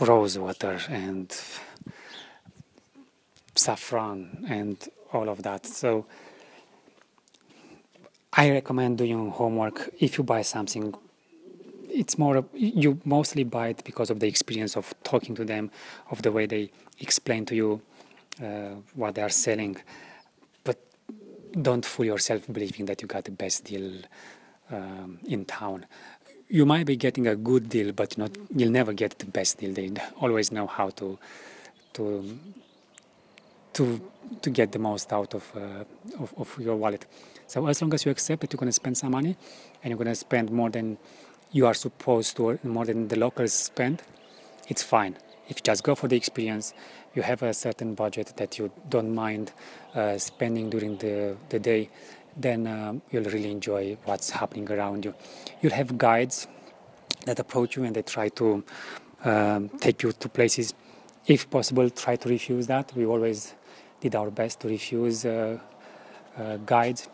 rose 0.00 0.38
water 0.38 0.80
and 0.88 1.34
saffron 3.54 4.46
and 4.48 4.88
all 5.12 5.28
of 5.28 5.42
that. 5.42 5.66
So 5.66 6.06
I 8.32 8.50
recommend 8.50 8.98
doing 8.98 9.30
homework 9.30 9.90
if 9.98 10.16
you 10.16 10.24
buy 10.24 10.42
something. 10.42 10.94
It's 11.88 12.16
more 12.16 12.44
you 12.54 13.00
mostly 13.04 13.44
buy 13.44 13.68
it 13.68 13.82
because 13.84 14.10
of 14.10 14.20
the 14.20 14.28
experience 14.28 14.76
of 14.76 14.94
talking 15.02 15.34
to 15.34 15.44
them, 15.44 15.70
of 16.10 16.22
the 16.22 16.32
way 16.32 16.46
they 16.46 16.70
explain 17.00 17.44
to 17.46 17.54
you 17.54 17.82
uh, 18.42 18.76
what 18.94 19.16
they 19.16 19.22
are 19.22 19.28
selling. 19.28 19.76
But 20.64 20.78
don't 21.60 21.84
fool 21.84 22.06
yourself 22.06 22.46
believing 22.50 22.86
that 22.86 23.02
you 23.02 23.08
got 23.08 23.24
the 23.24 23.32
best 23.32 23.64
deal 23.64 23.92
um, 24.70 25.18
in 25.26 25.44
town 25.44 25.84
you 26.50 26.66
might 26.66 26.84
be 26.84 26.96
getting 26.96 27.26
a 27.26 27.36
good 27.36 27.68
deal, 27.68 27.92
but 27.92 28.18
not 28.18 28.30
you'll 28.54 28.72
never 28.72 28.92
get 28.92 29.18
the 29.18 29.26
best 29.26 29.58
deal. 29.58 29.72
They 29.72 29.92
always 30.20 30.50
know 30.50 30.66
how 30.66 30.90
to 30.90 31.18
to 31.94 32.38
to 33.74 34.10
to 34.42 34.50
get 34.50 34.72
the 34.72 34.78
most 34.78 35.12
out 35.12 35.34
of, 35.34 35.50
uh, 35.56 35.84
of, 36.22 36.34
of 36.36 36.58
your 36.58 36.76
wallet. 36.76 37.06
So 37.46 37.66
as 37.66 37.80
long 37.80 37.94
as 37.94 38.04
you 38.04 38.10
accept 38.10 38.42
that 38.42 38.52
you're 38.52 38.58
going 38.58 38.68
to 38.68 38.72
spend 38.72 38.96
some 38.96 39.12
money, 39.12 39.36
and 39.82 39.90
you're 39.90 39.98
going 39.98 40.08
to 40.08 40.14
spend 40.14 40.50
more 40.50 40.70
than 40.70 40.98
you 41.52 41.66
are 41.66 41.74
supposed 41.74 42.36
to, 42.36 42.50
or 42.50 42.58
more 42.62 42.84
than 42.84 43.08
the 43.08 43.18
locals 43.18 43.52
spend, 43.52 44.02
it's 44.68 44.82
fine. 44.82 45.16
If 45.48 45.56
you 45.58 45.62
just 45.64 45.82
go 45.82 45.96
for 45.96 46.06
the 46.06 46.16
experience, 46.16 46.74
you 47.14 47.22
have 47.22 47.42
a 47.42 47.52
certain 47.52 47.94
budget 47.94 48.34
that 48.36 48.56
you 48.58 48.70
don't 48.88 49.12
mind 49.14 49.52
uh, 49.94 50.16
spending 50.18 50.70
during 50.70 50.96
the, 50.98 51.36
the 51.48 51.58
day, 51.58 51.90
then 52.36 52.66
um, 52.66 53.02
you'll 53.10 53.24
really 53.24 53.50
enjoy 53.50 53.96
what's 54.04 54.30
happening 54.30 54.70
around 54.70 55.04
you. 55.04 55.14
You'll 55.60 55.72
have 55.72 55.96
guides 55.98 56.46
that 57.26 57.38
approach 57.38 57.76
you 57.76 57.84
and 57.84 57.94
they 57.94 58.02
try 58.02 58.28
to 58.30 58.64
um, 59.24 59.68
take 59.80 60.02
you 60.02 60.12
to 60.12 60.28
places. 60.28 60.74
If 61.26 61.50
possible, 61.50 61.90
try 61.90 62.16
to 62.16 62.28
refuse 62.28 62.66
that. 62.68 62.92
We 62.96 63.06
always 63.06 63.54
did 64.00 64.14
our 64.14 64.30
best 64.30 64.60
to 64.60 64.68
refuse 64.68 65.24
uh, 65.24 65.58
uh, 66.36 66.56
guides, 66.58 67.08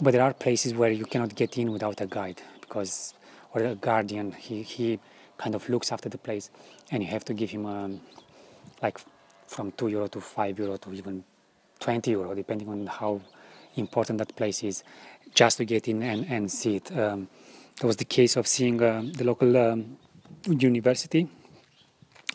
but 0.00 0.12
there 0.12 0.22
are 0.22 0.34
places 0.34 0.74
where 0.74 0.90
you 0.90 1.04
cannot 1.04 1.34
get 1.34 1.56
in 1.56 1.70
without 1.70 2.00
a 2.00 2.06
guide 2.06 2.42
because, 2.60 3.14
or 3.54 3.62
a 3.62 3.74
guardian. 3.76 4.32
He 4.32 4.62
he 4.62 4.98
kind 5.38 5.54
of 5.54 5.68
looks 5.68 5.92
after 5.92 6.08
the 6.08 6.18
place, 6.18 6.50
and 6.90 7.02
you 7.02 7.08
have 7.10 7.24
to 7.26 7.34
give 7.34 7.50
him 7.50 7.66
um, 7.66 8.00
like 8.82 8.98
from 9.46 9.70
two 9.72 9.88
euro 9.88 10.08
to 10.08 10.20
five 10.20 10.58
euro 10.58 10.76
to 10.78 10.92
even 10.92 11.22
twenty 11.78 12.10
euro, 12.10 12.34
depending 12.34 12.68
on 12.68 12.86
how 12.86 13.20
important 13.76 14.18
that 14.18 14.34
place 14.36 14.62
is 14.62 14.84
just 15.34 15.56
to 15.58 15.64
get 15.64 15.88
in 15.88 16.02
and, 16.02 16.26
and 16.28 16.50
see 16.50 16.76
it. 16.76 16.96
Um, 16.96 17.28
there 17.80 17.86
was 17.86 17.96
the 17.96 18.04
case 18.04 18.36
of 18.36 18.46
seeing 18.46 18.82
uh, 18.82 19.02
the 19.04 19.24
local 19.24 19.56
um, 19.56 19.96
university. 20.46 21.28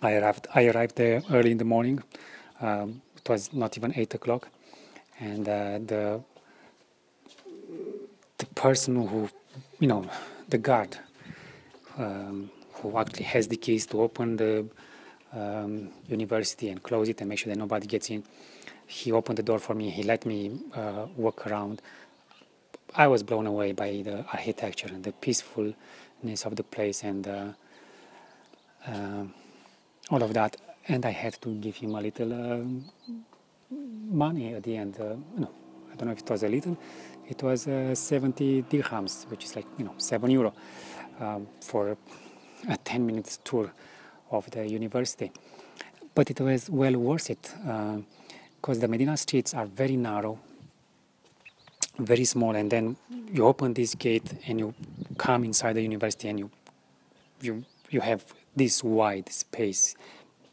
I 0.01 0.15
arrived, 0.15 0.47
I 0.53 0.67
arrived 0.67 0.95
there 0.95 1.21
early 1.31 1.51
in 1.51 1.57
the 1.57 1.65
morning. 1.65 2.03
Um, 2.61 3.01
it 3.15 3.27
was 3.29 3.53
not 3.53 3.77
even 3.77 3.93
eight 3.95 4.13
o'clock, 4.13 4.49
and 5.19 5.47
uh, 5.47 5.79
the 5.79 6.21
the 8.37 8.45
person 8.53 9.07
who, 9.07 9.29
you 9.79 9.87
know, 9.87 10.07
the 10.49 10.57
guard 10.57 10.97
um, 11.97 12.51
who 12.73 12.97
actually 12.97 13.25
has 13.25 13.47
the 13.47 13.57
keys 13.57 13.87
to 13.87 14.01
open 14.01 14.37
the 14.37 14.67
um, 15.33 15.89
university 16.07 16.69
and 16.69 16.81
close 16.83 17.09
it 17.09 17.19
and 17.19 17.29
make 17.29 17.39
sure 17.39 17.51
that 17.51 17.59
nobody 17.59 17.87
gets 17.87 18.09
in 18.09 18.23
he 18.87 19.11
opened 19.11 19.37
the 19.37 19.43
door 19.43 19.59
for 19.59 19.75
me. 19.75 19.89
He 19.89 20.03
let 20.03 20.25
me 20.25 20.59
uh, 20.73 21.07
walk 21.15 21.45
around. 21.45 21.81
I 22.95 23.07
was 23.07 23.21
blown 23.21 23.45
away 23.45 23.73
by 23.73 24.01
the 24.03 24.25
architecture 24.33 24.87
and 24.87 25.03
the 25.03 25.11
peacefulness 25.11 26.45
of 26.45 26.55
the 26.55 26.63
place 26.63 27.03
and 27.03 27.27
uh, 27.27 27.47
uh, 28.87 29.23
all 30.09 30.23
of 30.23 30.33
that. 30.33 30.57
And 30.87 31.05
I 31.05 31.11
had 31.11 31.33
to 31.41 31.49
give 31.55 31.75
him 31.75 31.95
a 31.95 32.01
little 32.01 32.31
um, 32.33 32.85
money 33.69 34.53
at 34.53 34.63
the 34.63 34.77
end. 34.77 34.97
Uh, 34.99 35.15
no, 35.35 35.49
I 35.91 35.95
don't 35.95 36.07
know 36.07 36.13
if 36.13 36.19
it 36.19 36.29
was 36.29 36.43
a 36.43 36.47
little. 36.47 36.77
It 37.27 37.43
was 37.43 37.67
uh, 37.67 37.93
70 37.93 38.63
dirhams, 38.63 39.29
which 39.29 39.43
is 39.43 39.55
like 39.57 39.65
you 39.77 39.83
know 39.83 39.93
seven 39.97 40.31
euro 40.31 40.53
um, 41.19 41.45
for 41.59 41.97
a 42.69 42.77
10 42.77 43.05
minutes 43.05 43.39
tour 43.43 43.69
of 44.31 44.49
the 44.51 44.65
university. 44.65 45.29
But 46.15 46.31
it 46.31 46.39
was 46.39 46.69
well 46.69 46.95
worth 46.97 47.29
it 47.29 47.53
uh, 47.67 47.97
because 48.59 48.79
the 48.79 48.87
Medina 48.87 49.15
streets 49.17 49.53
are 49.53 49.65
very 49.65 49.95
narrow, 49.95 50.39
very 51.99 52.25
small, 52.25 52.55
and 52.55 52.69
then 52.69 52.95
you 53.31 53.45
open 53.45 53.73
this 53.73 53.95
gate 53.95 54.33
and 54.47 54.59
you 54.59 54.73
come 55.17 55.43
inside 55.43 55.73
the 55.73 55.81
university 55.81 56.27
and 56.29 56.39
you 56.39 56.51
you 57.41 57.63
you 57.89 58.01
have 58.01 58.25
this 58.55 58.83
wide 58.83 59.29
space, 59.31 59.95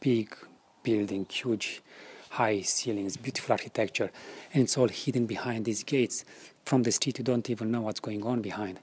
big 0.01 0.35
building, 0.83 1.27
huge 1.31 1.83
high 2.31 2.61
ceilings, 2.61 3.17
beautiful 3.17 3.53
architecture, 3.53 4.11
and 4.53 4.63
it's 4.65 4.77
all 4.77 4.89
hidden 4.89 5.27
behind 5.27 5.65
these 5.65 5.83
gates. 5.83 6.25
From 6.65 6.83
the 6.83 6.93
street, 6.93 7.19
you 7.19 7.25
don't 7.25 7.49
even 7.51 7.71
know 7.71 7.83
what's 7.83 8.01
going 8.01 8.25
on 8.25 8.41
behind. 8.41 8.81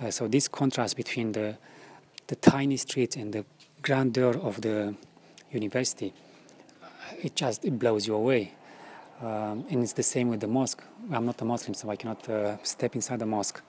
Uh, 0.00 0.10
so 0.10 0.26
this 0.26 0.48
contrast 0.48 0.96
between 0.96 1.32
the 1.32 1.56
the 2.28 2.36
tiny 2.36 2.76
streets 2.76 3.16
and 3.16 3.32
the 3.32 3.44
grandeur 3.82 4.38
of 4.38 4.60
the 4.60 4.94
university, 5.50 6.14
it 7.22 7.34
just 7.36 7.64
it 7.64 7.78
blows 7.78 8.06
you 8.06 8.14
away. 8.14 8.52
Um, 9.20 9.64
and 9.70 9.82
it's 9.82 9.92
the 9.92 10.02
same 10.02 10.28
with 10.28 10.40
the 10.40 10.48
mosque. 10.48 10.82
I'm 11.12 11.26
not 11.26 11.40
a 11.40 11.44
Muslim, 11.44 11.74
so 11.74 11.88
I 11.88 11.96
cannot 11.96 12.28
uh, 12.28 12.62
step 12.64 12.96
inside 12.96 13.20
the 13.20 13.26
mosque. 13.26 13.62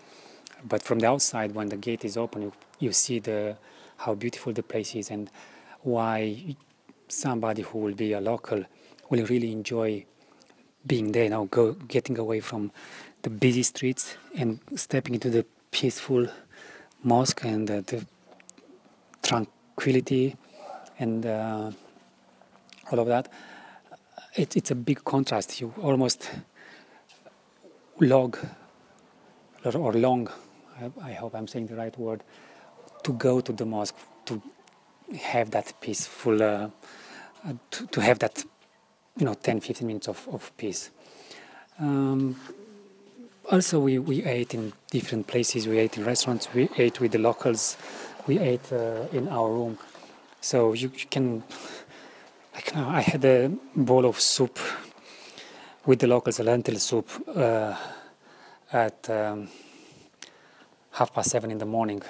But 0.68 0.82
from 0.82 1.00
the 1.00 1.08
outside, 1.08 1.54
when 1.54 1.70
the 1.70 1.78
gate 1.78 2.04
is 2.04 2.18
open, 2.18 2.42
you, 2.42 2.54
you 2.80 2.92
see 2.92 3.20
the 3.20 3.56
how 3.98 4.16
beautiful 4.16 4.52
the 4.52 4.64
place 4.64 4.96
is 4.96 5.12
and 5.12 5.30
why 5.82 6.56
somebody 7.08 7.62
who 7.62 7.78
will 7.80 7.94
be 7.94 8.14
a 8.14 8.22
local 8.22 8.66
will 9.10 9.26
really 9.26 9.52
enjoy 9.52 10.06
being 10.86 11.12
there 11.12 11.30
now, 11.30 11.46
go 11.46 11.74
getting 11.74 12.18
away 12.18 12.40
from 12.40 12.72
the 13.22 13.30
busy 13.30 13.64
streets 13.64 14.18
and 14.36 14.60
stepping 14.76 15.14
into 15.14 15.30
the 15.30 15.46
peaceful 15.72 16.28
mosque 17.04 17.44
and 17.44 17.70
uh, 17.70 17.82
the 17.88 18.06
tranquility 19.22 20.36
and 21.00 21.26
uh, 21.26 21.72
all 22.94 23.00
of 23.00 23.08
that. 23.08 23.28
It, 24.36 24.56
it's 24.56 24.72
a 24.72 24.76
big 24.76 25.04
contrast. 25.04 25.60
You 25.60 25.74
almost 25.82 26.30
log 28.00 28.38
or 29.66 29.94
long, 29.94 30.30
I, 30.80 31.10
I 31.10 31.14
hope 31.14 31.36
I'm 31.36 31.48
saying 31.48 31.68
the 31.68 31.76
right 31.76 31.98
word, 31.98 32.24
to 33.04 33.14
go 33.14 33.42
to 33.42 33.52
the 33.52 33.66
mosque 33.66 33.96
to 34.26 34.42
have 35.20 35.52
that 35.52 35.74
peaceful, 35.82 36.42
uh, 36.42 36.70
to, 37.72 37.88
to 37.88 38.02
have 38.02 38.20
that, 38.20 38.44
you 39.18 39.26
know, 39.26 39.34
10, 39.34 39.60
15 39.60 39.88
minutes 39.88 40.08
of, 40.08 40.28
of 40.32 40.56
peace. 40.58 40.92
Um, 41.80 42.36
also, 43.52 43.80
we, 43.80 44.00
we 44.00 44.24
ate 44.24 44.54
in 44.54 44.74
different 44.92 45.28
places. 45.28 45.68
We 45.68 45.80
ate 45.80 45.98
in 45.98 46.06
restaurants. 46.06 46.48
We 46.54 46.70
ate 46.78 47.00
with 47.00 47.12
the 47.12 47.20
locals. 47.20 47.78
We 48.28 48.40
ate 48.40 48.72
uh, 48.72 49.08
in 49.12 49.28
our 49.28 49.50
room. 49.50 49.78
So 50.42 50.74
you, 50.74 50.92
you 50.94 51.06
can, 51.10 51.44
like, 52.54 52.76
I 52.76 53.02
had 53.02 53.26
a 53.26 53.52
bowl 53.76 54.06
of 54.06 54.20
soup 54.20 54.60
with 55.86 56.00
the 56.00 56.08
locals, 56.08 56.40
a 56.40 56.44
lentil 56.44 56.78
soup, 56.80 57.10
uh, 57.36 57.76
at 58.72 59.10
um, 59.10 59.48
half 60.92 61.14
past 61.14 61.30
seven 61.32 61.52
in 61.52 61.58
the 61.58 61.66
morning. 61.66 62.02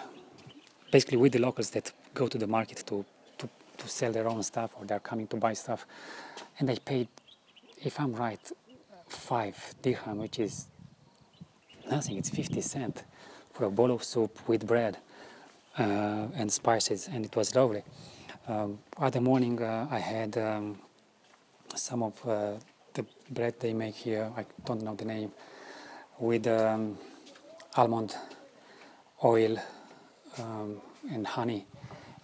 Basically, 0.92 1.18
with 1.18 1.34
the 1.34 1.40
locals 1.40 1.70
that 1.72 1.92
go 2.14 2.28
to 2.28 2.38
the 2.38 2.48
market 2.48 2.84
to, 2.88 3.04
to, 3.38 3.50
to 3.78 3.88
sell 3.88 4.12
their 4.12 4.28
own 4.28 4.44
stuff 4.44 4.72
or 4.80 4.86
they're 4.86 5.00
coming 5.00 5.28
to 5.28 5.38
buy 5.38 5.54
stuff. 5.54 5.86
And 6.60 6.70
I 6.70 6.76
paid, 6.76 7.08
if 7.84 8.00
I'm 8.00 8.14
right, 8.14 8.52
five 9.08 9.76
dirham, 9.82 10.20
which 10.20 10.40
is 10.40 10.68
nothing, 11.90 12.18
it's 12.18 12.30
50 12.30 12.62
cent 12.62 13.04
for 13.54 13.66
a 13.66 13.72
bowl 13.72 13.92
of 13.92 14.04
soup 14.04 14.48
with 14.48 14.68
bread 14.68 14.98
uh, 15.78 16.28
and 16.36 16.52
spices, 16.52 17.10
and 17.12 17.26
it 17.26 17.36
was 17.36 17.56
lovely. 17.56 17.84
Other 18.46 19.22
morning, 19.22 19.62
uh, 19.62 19.88
I 19.90 20.00
had 20.00 20.38
um, 20.38 20.78
some 21.76 22.04
of 22.04 22.28
uh, 22.28 22.56
the 22.94 23.06
bread 23.30 23.58
they 23.62 23.74
make 23.74 23.96
here, 23.96 24.30
I 24.36 24.46
don't 24.66 24.82
know 24.82 24.96
the 24.96 25.06
name, 25.06 25.32
with 26.20 26.46
um, 26.48 26.98
almond 27.78 28.18
oil 29.24 29.58
um, 30.38 30.82
and 31.10 31.26
honey 31.26 31.66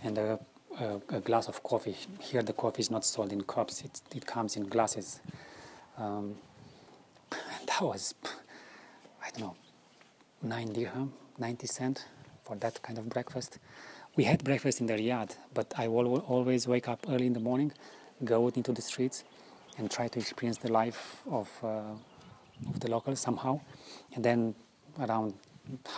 and 0.04 0.18
a, 0.18 0.40
a, 0.80 1.02
a, 1.08 1.20
glass 1.22 1.48
of 1.48 1.64
coffee. 1.64 1.96
Here, 2.20 2.42
the 2.44 2.52
coffee 2.54 2.82
is 2.82 2.92
not 2.92 3.06
sold 3.06 3.32
in 3.32 3.42
cups; 3.44 3.82
it, 3.82 4.02
it 4.14 4.26
comes 4.26 4.58
in 4.58 4.68
glasses. 4.68 5.22
Um, 5.98 6.36
that 7.32 7.82
was, 7.82 8.14
I 9.24 9.30
don't 9.32 9.42
know, 9.42 9.56
nine 10.44 10.74
dirham, 10.74 11.14
ninety 11.38 11.68
cent 11.68 12.06
for 12.44 12.58
that 12.58 12.82
kind 12.82 12.98
of 13.00 13.08
breakfast. 13.08 13.58
We 14.16 14.26
had 14.26 14.44
breakfast 14.44 14.82
in 14.82 14.88
the 14.88 14.94
Riad, 14.96 15.36
but 15.54 15.74
I 15.78 15.88
will 15.88 16.18
always 16.20 16.68
wake 16.68 16.88
up 16.90 17.06
early 17.10 17.28
in 17.28 17.34
the 17.34 17.40
morning, 17.40 17.72
go 18.24 18.46
out 18.46 18.58
into 18.58 18.72
the 18.74 18.82
streets, 18.82 19.24
and 19.78 19.90
try 19.90 20.08
to 20.10 20.20
experience 20.20 20.58
the 20.58 20.72
life 20.72 21.22
of 21.32 21.50
uh, 21.64 21.94
of 22.70 22.80
the 22.82 22.90
locals 22.92 23.20
somehow, 23.22 23.62
and 24.16 24.24
then 24.26 24.56
around 25.00 25.34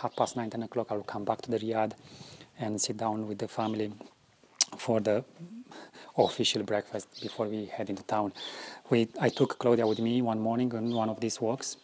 half 0.00 0.14
past 0.16 0.36
nine, 0.36 0.50
ten 0.50 0.62
o'clock, 0.62 0.88
I 0.90 0.94
will 0.94 1.02
come 1.02 1.24
back 1.24 1.42
to 1.42 1.50
the 1.50 1.58
Riad 1.58 1.92
and 2.58 2.80
sit 2.80 2.96
down 2.96 3.26
with 3.26 3.38
the 3.38 3.48
family 3.48 3.92
for 4.76 5.00
the 5.00 5.24
official 6.16 6.62
breakfast 6.62 7.20
before 7.22 7.48
we 7.48 7.66
head 7.66 7.90
into 7.90 8.02
town. 8.04 8.32
We, 8.90 9.08
I 9.20 9.28
took 9.30 9.58
Claudia 9.58 9.86
with 9.86 9.98
me 10.00 10.22
one 10.22 10.40
morning 10.40 10.74
on 10.74 10.92
one 10.94 11.08
of 11.08 11.20
these 11.20 11.40
walks. 11.40 11.76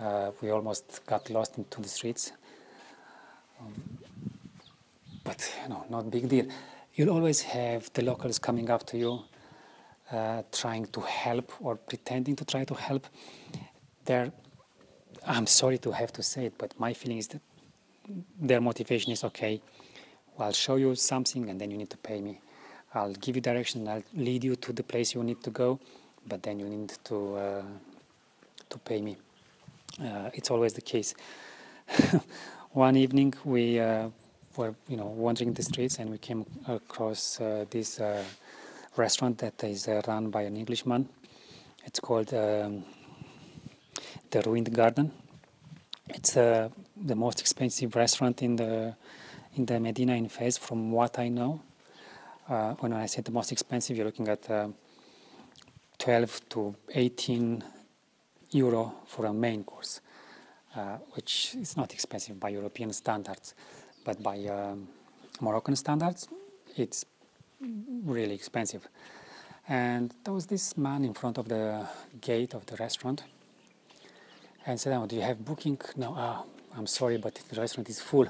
Uh, 0.00 0.30
we 0.40 0.50
almost 0.50 1.04
got 1.06 1.28
lost 1.30 1.58
into 1.58 1.80
the 1.82 1.88
streets. 1.88 2.32
But, 5.36 5.68
know, 5.68 5.84
not 5.90 6.10
big 6.10 6.28
deal. 6.28 6.46
You'll 6.94 7.10
always 7.10 7.42
have 7.42 7.92
the 7.92 8.02
locals 8.02 8.38
coming 8.38 8.70
up 8.70 8.86
to 8.86 8.96
you, 8.96 9.20
uh, 10.10 10.42
trying 10.50 10.86
to 10.86 11.00
help 11.00 11.52
or 11.60 11.76
pretending 11.76 12.36
to 12.36 12.44
try 12.44 12.64
to 12.64 12.74
help. 12.74 13.06
They're, 14.04 14.32
I'm 15.26 15.46
sorry 15.46 15.78
to 15.78 15.92
have 15.92 16.12
to 16.14 16.22
say 16.22 16.46
it, 16.46 16.54
but 16.56 16.78
my 16.80 16.94
feeling 16.94 17.18
is 17.18 17.28
that 17.28 17.42
their 18.40 18.60
motivation 18.60 19.12
is 19.12 19.24
okay 19.24 19.60
I'll 20.38 20.52
show 20.52 20.76
you 20.76 20.94
something 20.94 21.48
and 21.48 21.60
then 21.60 21.70
you 21.70 21.78
need 21.78 21.90
to 21.90 21.96
pay 21.96 22.20
me. 22.20 22.40
I'll 22.94 23.14
give 23.14 23.36
you 23.36 23.42
direction, 23.42 23.88
I'll 23.88 24.02
lead 24.14 24.44
you 24.44 24.56
to 24.56 24.72
the 24.72 24.82
place 24.82 25.14
you 25.14 25.22
need 25.22 25.42
to 25.44 25.50
go, 25.50 25.80
but 26.26 26.42
then 26.42 26.58
you 26.60 26.68
need 26.68 26.92
to, 27.04 27.36
uh, 27.36 27.62
to 28.70 28.78
pay 28.78 29.00
me. 29.00 29.16
Uh, 30.00 30.30
it's 30.34 30.50
always 30.50 30.74
the 30.74 30.82
case. 30.82 31.14
One 32.72 32.96
evening 32.96 33.32
we 33.44 33.80
uh, 33.80 34.10
were, 34.56 34.74
you 34.88 34.96
know, 34.96 35.06
wandering 35.06 35.52
the 35.52 35.62
streets 35.62 35.98
and 35.98 36.10
we 36.10 36.18
came 36.18 36.44
across 36.66 37.40
uh, 37.40 37.64
this 37.70 38.00
uh, 38.00 38.22
restaurant 38.96 39.38
that 39.38 39.62
is 39.64 39.88
uh, 39.88 40.00
run 40.06 40.30
by 40.30 40.42
an 40.42 40.56
Englishman. 40.56 41.08
It's 41.84 42.00
called 42.00 42.32
um, 42.34 42.84
the 44.30 44.42
Ruined 44.44 44.72
Garden. 44.74 45.12
It's 46.08 46.34
the 46.34 46.70
most 47.14 47.40
expensive 47.40 47.96
restaurant 47.96 48.42
in 48.42 48.56
the 48.56 48.94
in 49.56 49.64
the 49.64 49.80
Medina 49.80 50.14
in 50.14 50.28
Fes, 50.28 50.58
from 50.58 50.92
what 50.92 51.18
I 51.18 51.28
know. 51.28 51.62
When 52.78 52.92
I 52.92 53.06
say 53.06 53.22
the 53.22 53.32
most 53.32 53.52
expensive, 53.52 53.96
you're 53.96 54.06
looking 54.06 54.28
at 54.28 54.48
uh, 54.50 54.68
12 55.98 56.48
to 56.50 56.76
18 56.94 57.64
euro 58.50 58.94
for 59.06 59.26
a 59.26 59.32
main 59.32 59.64
course, 59.64 60.00
uh, 60.76 60.98
which 61.12 61.54
is 61.54 61.76
not 61.76 61.92
expensive 61.92 62.38
by 62.38 62.50
European 62.50 62.92
standards, 62.92 63.54
but 64.06 64.22
by 64.22 64.38
um, 64.46 64.88
Moroccan 65.40 65.76
standards, 65.76 66.28
it's 66.76 67.04
really 68.04 68.34
expensive. 68.34 68.88
And 69.68 70.14
there 70.24 70.32
was 70.32 70.46
this 70.46 70.76
man 70.76 71.04
in 71.04 71.12
front 71.12 71.36
of 71.38 71.48
the 71.48 71.86
gate 72.20 72.54
of 72.54 72.64
the 72.66 72.76
restaurant 72.76 73.24
and 74.64 74.80
said, 74.80 74.92
oh, 74.96 75.06
Do 75.06 75.16
you 75.16 75.22
have 75.22 75.44
booking? 75.44 75.78
No, 75.96 76.14
ah, 76.16 76.44
I'm 76.76 76.86
sorry, 76.86 77.18
but 77.18 77.34
the 77.50 77.60
restaurant 77.60 77.88
is 77.88 78.00
full 78.00 78.28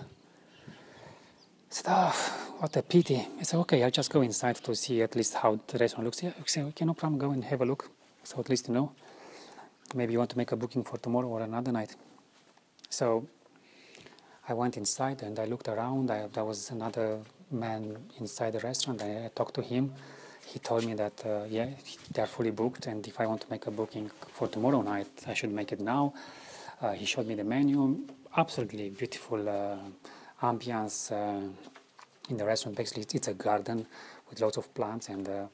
said, 1.76 1.86
oh, 1.88 2.12
what 2.58 2.74
a 2.76 2.82
pity. 2.82 3.26
I 3.38 3.42
said, 3.42 3.58
okay, 3.60 3.82
I'll 3.82 3.90
just 3.90 4.10
go 4.10 4.22
inside 4.22 4.56
to 4.56 4.74
see 4.74 5.02
at 5.02 5.14
least 5.14 5.34
how 5.34 5.60
the 5.66 5.78
restaurant 5.78 6.04
looks. 6.04 6.24
I 6.24 6.32
said, 6.46 6.64
okay, 6.66 6.84
no 6.86 6.94
problem, 6.94 7.18
go 7.18 7.30
and 7.30 7.44
have 7.44 7.60
a 7.60 7.66
look. 7.66 7.90
So 8.24 8.40
at 8.40 8.48
least 8.48 8.68
you 8.68 8.74
know. 8.74 8.92
Maybe 9.94 10.12
you 10.12 10.18
want 10.18 10.30
to 10.30 10.38
make 10.38 10.52
a 10.52 10.56
booking 10.56 10.84
for 10.84 10.96
tomorrow 10.96 11.28
or 11.28 11.42
another 11.42 11.72
night. 11.72 11.94
So 12.88 13.26
I 14.48 14.54
went 14.54 14.76
inside 14.76 15.22
and 15.22 15.38
I 15.38 15.44
looked 15.46 15.68
around. 15.68 16.10
I, 16.10 16.28
there 16.32 16.44
was 16.44 16.70
another 16.70 17.18
man 17.50 17.96
inside 18.20 18.52
the 18.52 18.60
restaurant. 18.60 19.02
I, 19.02 19.26
I 19.26 19.30
talked 19.34 19.54
to 19.54 19.62
him. 19.62 19.92
He 20.46 20.60
told 20.60 20.84
me 20.84 20.94
that, 20.94 21.26
uh, 21.26 21.44
yeah, 21.50 21.68
they're 22.12 22.26
fully 22.26 22.52
booked. 22.52 22.86
And 22.86 23.06
if 23.08 23.20
I 23.20 23.26
want 23.26 23.40
to 23.40 23.46
make 23.50 23.66
a 23.66 23.70
booking 23.72 24.10
for 24.32 24.46
tomorrow 24.46 24.82
night, 24.82 25.08
I 25.26 25.34
should 25.34 25.52
make 25.52 25.72
it 25.72 25.80
now. 25.80 26.14
Uh, 26.80 26.92
he 26.92 27.04
showed 27.04 27.26
me 27.26 27.34
the 27.34 27.44
menu. 27.44 28.06
Absolutely 28.36 28.90
beautiful 28.90 29.48
uh, 29.48 29.76
ambience 30.42 31.10
uh, 31.10 31.48
in 32.30 32.36
the 32.36 32.44
restaurant. 32.44 32.76
Basically, 32.76 33.02
it's 33.02 33.28
a 33.28 33.34
garden 33.34 33.86
with 34.30 34.40
lots 34.40 34.56
of 34.56 34.72
plants 34.74 35.08
and 35.08 35.28
uh, 35.28 35.46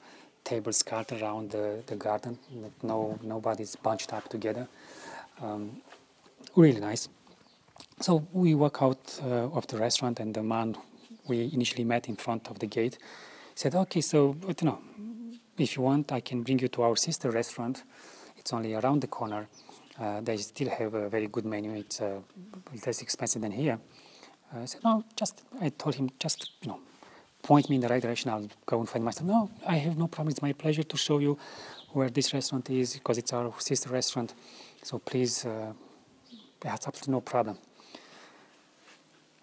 tables 0.45 0.79
scattered 0.79 1.23
around 1.23 1.51
the, 1.51 1.83
the 1.87 1.97
garden. 1.97 2.39
No, 2.83 3.19
nobody's 3.23 3.77
bunched 3.77 4.13
up 4.13 4.29
together. 4.29 4.69
Um, 5.41 5.81
really 6.57 6.81
nice. 6.81 7.09
So 8.01 8.27
we 8.33 8.55
walk 8.55 8.83
out 8.83 9.21
uh, 9.23 9.51
of 9.53 9.67
the 9.69 9.77
restaurant, 9.79 10.21
and 10.21 10.35
the 10.35 10.43
man 10.43 10.77
we 11.29 11.51
initially 11.53 11.85
met 11.85 12.09
in 12.09 12.17
front 12.17 12.49
of 12.49 12.59
the 12.59 12.67
gate 12.67 12.99
said, 13.55 13.75
"Okay, 13.75 14.01
so 14.01 14.37
you 14.47 14.67
know, 14.67 14.79
if 15.59 15.77
you 15.77 15.83
want, 15.83 16.13
I 16.13 16.21
can 16.21 16.43
bring 16.43 16.59
you 16.59 16.69
to 16.69 16.83
our 16.83 16.97
sister 16.97 17.31
restaurant. 17.31 17.85
It's 18.37 18.53
only 18.53 18.75
around 18.75 19.03
the 19.03 19.07
corner. 19.09 19.47
Uh, 20.01 20.21
they 20.21 20.37
still 20.39 20.71
have 20.71 20.95
a 20.95 21.09
very 21.09 21.29
good 21.29 21.45
menu. 21.45 21.73
It's 21.75 22.01
uh, 22.01 22.21
less 22.87 23.03
expensive 23.03 23.43
than 23.43 23.53
here." 23.53 23.79
I 24.55 24.67
said, 24.67 24.85
no, 24.85 25.03
just, 25.17 25.43
I 25.61 25.71
told 25.71 25.95
him, 25.95 26.11
just, 26.19 26.51
you 26.61 26.69
know, 26.69 26.81
point 27.43 27.71
me 27.71 27.77
in 27.77 27.83
the 27.83 27.89
right 27.89 28.03
direction. 28.03 28.31
I'll 28.31 28.49
go 28.67 28.81
and 28.81 28.89
find 28.89 29.05
myself. 29.05 29.27
No, 29.27 29.51
I 29.67 29.77
have 29.77 29.97
no 29.97 30.09
problem. 30.09 30.31
It's 30.31 30.43
my 30.43 30.53
pleasure 30.53 30.83
to 30.83 30.97
show 30.97 31.19
you 31.19 31.39
where 31.93 32.11
this 32.11 32.35
restaurant 32.35 32.69
is 32.69 32.95
because 32.95 33.19
it's 33.19 33.33
our 33.33 33.53
sister 33.59 33.89
restaurant. 33.89 34.35
So 34.83 34.99
please, 34.99 35.47
uh, 35.47 35.73
that's 36.61 36.87
absolutely 36.87 37.13
no 37.13 37.21
problem. 37.23 37.59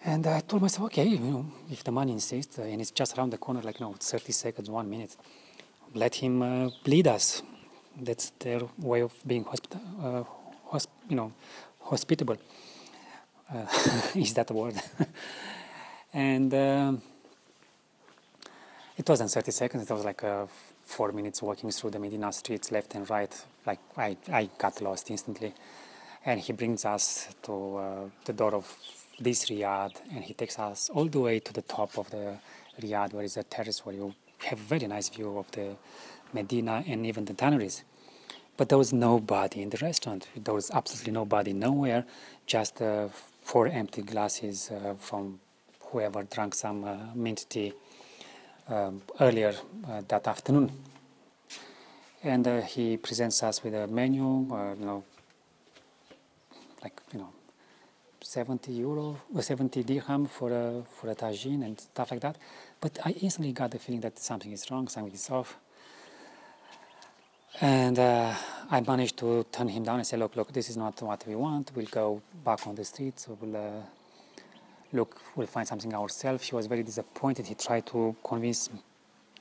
And 0.05 0.25
I 0.27 0.39
told 0.39 0.61
myself, 0.61 0.85
okay, 0.85 1.05
you 1.05 1.19
know, 1.19 1.45
if 1.69 1.83
the 1.83 1.91
man 1.91 2.07
insists 2.07 2.57
uh, 2.57 2.61
and 2.61 2.79
it's 2.79 2.91
just 2.91 3.17
around 3.17 3.31
the 3.31 3.37
corner, 3.37 3.61
like, 3.61 3.79
you 3.79 3.85
know, 3.85 3.95
30 3.99 4.31
seconds, 4.31 4.69
one 4.69 4.89
minute, 4.89 5.17
let 5.93 6.15
him 6.15 6.41
uh, 6.41 6.69
lead 6.85 7.07
us. 7.07 7.41
That's 7.99 8.29
their 8.39 8.61
way 8.77 9.01
of 9.01 9.13
being 9.27 9.43
hospita- 9.43 9.81
uh, 10.01 10.23
hosp- 10.71 10.87
you 11.09 11.17
know, 11.17 11.33
hospitable. 11.81 12.37
Uh, 13.53 13.65
is 14.15 14.33
that 14.35 14.49
a 14.49 14.53
word? 14.53 14.81
and 16.13 16.53
um, 16.53 17.01
it 18.97 19.09
wasn't 19.09 19.31
30 19.31 19.51
seconds, 19.51 19.89
it 19.89 19.93
was 19.93 20.05
like 20.05 20.23
uh, 20.23 20.45
four 20.85 21.11
minutes 21.11 21.41
walking 21.41 21.71
through 21.71 21.89
the 21.89 21.99
Medina 21.99 22.31
streets, 22.31 22.71
left 22.71 22.95
and 22.95 23.09
right. 23.09 23.45
Like 23.65 23.79
I, 23.97 24.15
I 24.31 24.49
got 24.57 24.79
lost 24.79 25.11
instantly. 25.11 25.53
And 26.25 26.39
he 26.39 26.53
brings 26.53 26.85
us 26.85 27.27
to 27.43 28.11
the 28.25 28.33
door 28.33 28.53
of 28.53 28.77
this 29.19 29.45
riad, 29.49 29.95
and 30.13 30.23
he 30.23 30.33
takes 30.33 30.57
us 30.59 30.89
all 30.89 31.05
the 31.05 31.19
way 31.19 31.39
to 31.39 31.53
the 31.53 31.61
top 31.61 31.97
of 31.97 32.09
the 32.09 32.37
riad, 32.81 33.13
where 33.13 33.23
is 33.23 33.37
a 33.37 33.43
terrace 33.43 33.85
where 33.85 33.95
you 33.95 34.13
have 34.39 34.59
a 34.59 34.63
very 34.63 34.87
nice 34.87 35.09
view 35.09 35.37
of 35.37 35.49
the 35.51 35.75
Medina 36.33 36.83
and 36.87 37.05
even 37.05 37.25
the 37.25 37.33
tanneries. 37.33 37.83
But 38.57 38.69
there 38.69 38.77
was 38.77 38.91
nobody 38.91 39.61
in 39.61 39.69
the 39.69 39.77
restaurant. 39.77 40.27
There 40.35 40.53
was 40.53 40.69
absolutely 40.71 41.13
nobody 41.13 41.53
nowhere, 41.53 42.05
just 42.45 42.81
uh, 42.81 43.07
four 43.41 43.67
empty 43.67 44.01
glasses 44.01 44.69
uh, 44.71 44.95
from 44.99 45.39
whoever 45.79 46.23
drank 46.23 46.55
some 46.55 46.83
uh, 46.83 46.97
mint 47.15 47.45
tea 47.49 47.73
um, 48.67 49.01
earlier 49.19 49.53
uh, 49.87 50.01
that 50.07 50.27
afternoon. 50.27 50.71
And 52.23 52.47
uh, 52.47 52.61
he 52.61 52.97
presents 52.97 53.41
us 53.43 53.63
with 53.63 53.73
a 53.73 53.87
menu, 53.87 54.47
uh, 54.53 54.75
you 54.77 54.85
know, 54.85 55.03
like, 56.83 56.99
you 57.13 57.19
know, 57.19 57.29
70 58.29 58.71
euro 58.73 59.17
or 59.33 59.41
70 59.41 59.83
dirham 59.83 60.27
for 60.27 60.51
a, 60.51 60.83
for 60.87 61.09
a 61.09 61.15
tagine 61.15 61.65
and 61.65 61.79
stuff 61.79 62.11
like 62.11 62.21
that. 62.21 62.37
But 62.79 62.99
I 63.03 63.09
instantly 63.21 63.53
got 63.53 63.71
the 63.71 63.79
feeling 63.79 64.01
that 64.01 64.19
something 64.19 64.51
is 64.51 64.69
wrong, 64.69 64.87
something 64.87 65.11
is 65.11 65.31
off. 65.31 65.57
And 67.59 67.97
uh, 67.97 68.35
I 68.69 68.81
managed 68.81 69.17
to 69.17 69.47
turn 69.51 69.67
him 69.67 69.83
down 69.83 69.95
and 69.95 70.05
say, 70.05 70.15
look, 70.15 70.35
look, 70.35 70.53
this 70.53 70.69
is 70.69 70.77
not 70.77 71.01
what 71.01 71.25
we 71.25 71.33
want. 71.33 71.71
We'll 71.73 71.87
go 71.87 72.21
back 72.45 72.67
on 72.67 72.75
the 72.75 72.85
streets. 72.85 73.27
We'll 73.27 73.57
uh, 73.57 73.81
look, 74.93 75.19
we'll 75.35 75.47
find 75.47 75.67
something 75.67 75.91
ourselves. 75.95 76.47
He 76.47 76.53
was 76.53 76.67
very 76.67 76.83
disappointed. 76.83 77.47
He 77.47 77.55
tried 77.55 77.87
to 77.87 78.15
convince 78.23 78.69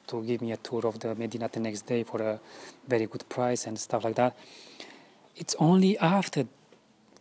to 0.07 0.25
give 0.25 0.41
me 0.41 0.53
a 0.53 0.57
tour 0.57 0.87
of 0.87 0.99
the 0.99 1.15
Medina 1.15 1.51
the 1.53 1.61
next 1.61 1.83
day 1.83 2.05
for 2.05 2.23
a 2.23 2.41
very 2.89 3.05
good 3.05 3.29
price 3.29 3.67
and 3.67 3.79
stuff 3.79 4.03
like 4.03 4.17
that. 4.17 4.35
It's 5.37 5.55
only 5.59 5.99
after 5.99 6.47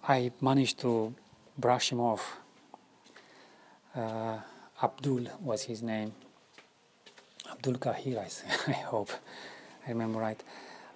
I 0.07 0.31
managed 0.39 0.79
to 0.79 1.13
brush 1.57 1.91
him 1.91 1.99
off. 1.99 2.37
Uh, 3.95 4.39
Abdul 4.81 5.27
was 5.41 5.63
his 5.63 5.81
name. 5.81 6.13
Abdul 7.51 7.75
Kahir, 7.75 8.19
I, 8.19 8.29
I 8.71 8.73
hope 8.73 9.11
I 9.85 9.89
remember 9.89 10.19
right. 10.19 10.41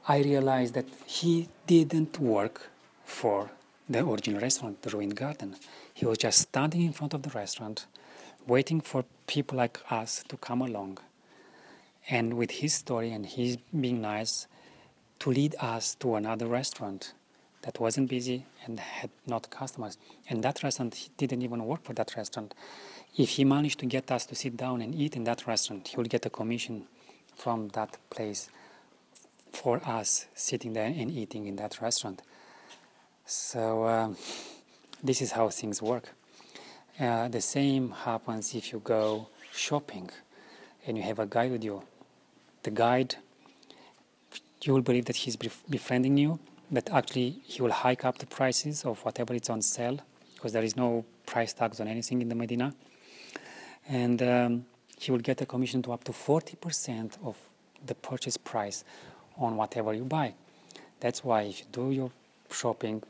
I 0.07 0.19
realized 0.19 0.73
that 0.73 0.85
he 1.05 1.47
didn't 1.67 2.19
work 2.19 2.69
for 3.05 3.51
the 3.89 4.05
original 4.05 4.41
restaurant, 4.41 4.81
the 4.81 4.89
Ruined 4.89 5.15
Garden. 5.15 5.55
He 5.93 6.05
was 6.05 6.17
just 6.17 6.39
standing 6.39 6.81
in 6.81 6.93
front 6.93 7.13
of 7.13 7.23
the 7.23 7.29
restaurant, 7.29 7.85
waiting 8.47 8.81
for 8.81 9.05
people 9.27 9.57
like 9.57 9.79
us 9.89 10.23
to 10.29 10.37
come 10.37 10.61
along. 10.61 10.99
And 12.09 12.35
with 12.35 12.51
his 12.51 12.73
story 12.73 13.11
and 13.11 13.25
his 13.25 13.57
being 13.57 14.01
nice, 14.01 14.47
to 15.19 15.31
lead 15.31 15.55
us 15.59 15.95
to 15.95 16.15
another 16.15 16.47
restaurant 16.47 17.13
that 17.63 17.79
wasn't 17.79 18.09
busy 18.09 18.45
and 18.65 18.79
had 18.79 19.09
not 19.25 19.49
customers. 19.49 19.97
And 20.29 20.43
that 20.43 20.63
restaurant, 20.63 21.09
didn't 21.17 21.41
even 21.41 21.65
work 21.65 21.83
for 21.83 21.93
that 21.93 22.15
restaurant. 22.15 22.53
If 23.17 23.31
he 23.31 23.43
managed 23.43 23.79
to 23.79 23.85
get 23.85 24.11
us 24.11 24.25
to 24.27 24.35
sit 24.35 24.57
down 24.57 24.81
and 24.81 24.95
eat 24.95 25.15
in 25.15 25.23
that 25.25 25.45
restaurant, 25.45 25.89
he 25.89 25.97
would 25.97 26.09
get 26.09 26.25
a 26.25 26.29
commission 26.29 26.85
from 27.35 27.69
that 27.69 27.97
place 28.09 28.49
for 29.51 29.81
us 29.85 30.27
sitting 30.33 30.73
there 30.73 30.85
and 30.85 31.11
eating 31.11 31.47
in 31.47 31.55
that 31.57 31.81
restaurant. 31.81 32.21
So 33.25 33.85
um, 33.85 34.17
this 35.03 35.21
is 35.21 35.31
how 35.33 35.49
things 35.49 35.81
work. 35.81 36.09
Uh, 36.99 37.27
the 37.27 37.41
same 37.41 37.91
happens 37.91 38.53
if 38.53 38.71
you 38.71 38.79
go 38.79 39.27
shopping 39.53 40.09
and 40.85 40.97
you 40.97 41.03
have 41.03 41.19
a 41.19 41.25
guide 41.25 41.51
with 41.51 41.63
you. 41.63 41.83
The 42.63 42.71
guide, 42.71 43.15
you 44.61 44.73
will 44.73 44.81
believe 44.81 45.05
that 45.05 45.15
he's 45.15 45.35
befriending 45.35 46.17
you, 46.17 46.39
but 46.71 46.89
actually 46.91 47.41
he 47.43 47.61
will 47.61 47.71
hike 47.71 48.05
up 48.05 48.17
the 48.17 48.25
prices 48.25 48.85
of 48.85 49.03
whatever 49.03 49.33
it's 49.33 49.49
on 49.49 49.61
sale 49.61 49.99
because 50.35 50.53
there 50.53 50.63
is 50.63 50.75
no 50.75 51.05
price 51.25 51.53
tags 51.53 51.79
on 51.79 51.87
anything 51.87 52.21
in 52.21 52.29
the 52.29 52.35
Medina. 52.35 52.73
And 53.87 54.21
um, 54.23 54.65
he 54.97 55.11
will 55.11 55.19
get 55.19 55.41
a 55.41 55.45
commission 55.45 55.81
to 55.83 55.91
up 55.91 56.03
to 56.05 56.11
40% 56.11 57.17
of 57.23 57.37
the 57.85 57.95
purchase 57.95 58.37
price 58.37 58.83
on 59.37 59.55
whatever 59.55 59.93
you 59.93 60.03
buy. 60.03 60.33
That's 60.99 61.23
why 61.23 61.43
if 61.43 61.59
you 61.59 61.65
do 61.71 61.91
your 61.91 62.11
shopping 62.49 63.03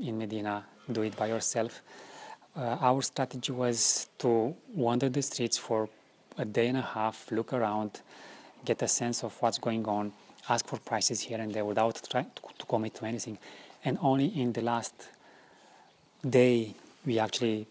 in 0.00 0.18
Medina, 0.18 0.64
do 0.90 1.02
it 1.02 1.16
by 1.16 1.26
yourself. 1.26 1.82
Uh, 2.56 2.78
our 2.80 3.02
strategy 3.02 3.52
was 3.52 4.08
to 4.18 4.54
wander 4.74 5.08
the 5.08 5.22
streets 5.22 5.58
for 5.58 5.88
a 6.38 6.44
day 6.44 6.68
and 6.68 6.78
a 6.78 6.82
half, 6.82 7.30
look 7.30 7.52
around, 7.52 8.00
get 8.64 8.80
a 8.82 8.88
sense 8.88 9.22
of 9.24 9.36
what's 9.40 9.58
going 9.58 9.84
on, 9.86 10.12
ask 10.48 10.66
for 10.66 10.78
prices 10.78 11.20
here 11.20 11.38
and 11.38 11.52
there 11.52 11.64
without 11.64 12.00
trying 12.08 12.30
to, 12.58 12.66
commit 12.66 12.94
to 12.94 13.04
anything. 13.04 13.38
And 13.84 13.98
only 14.00 14.26
in 14.26 14.52
the 14.52 14.62
last 14.62 14.94
day 16.28 16.74
we 17.04 17.18
actually 17.18 17.66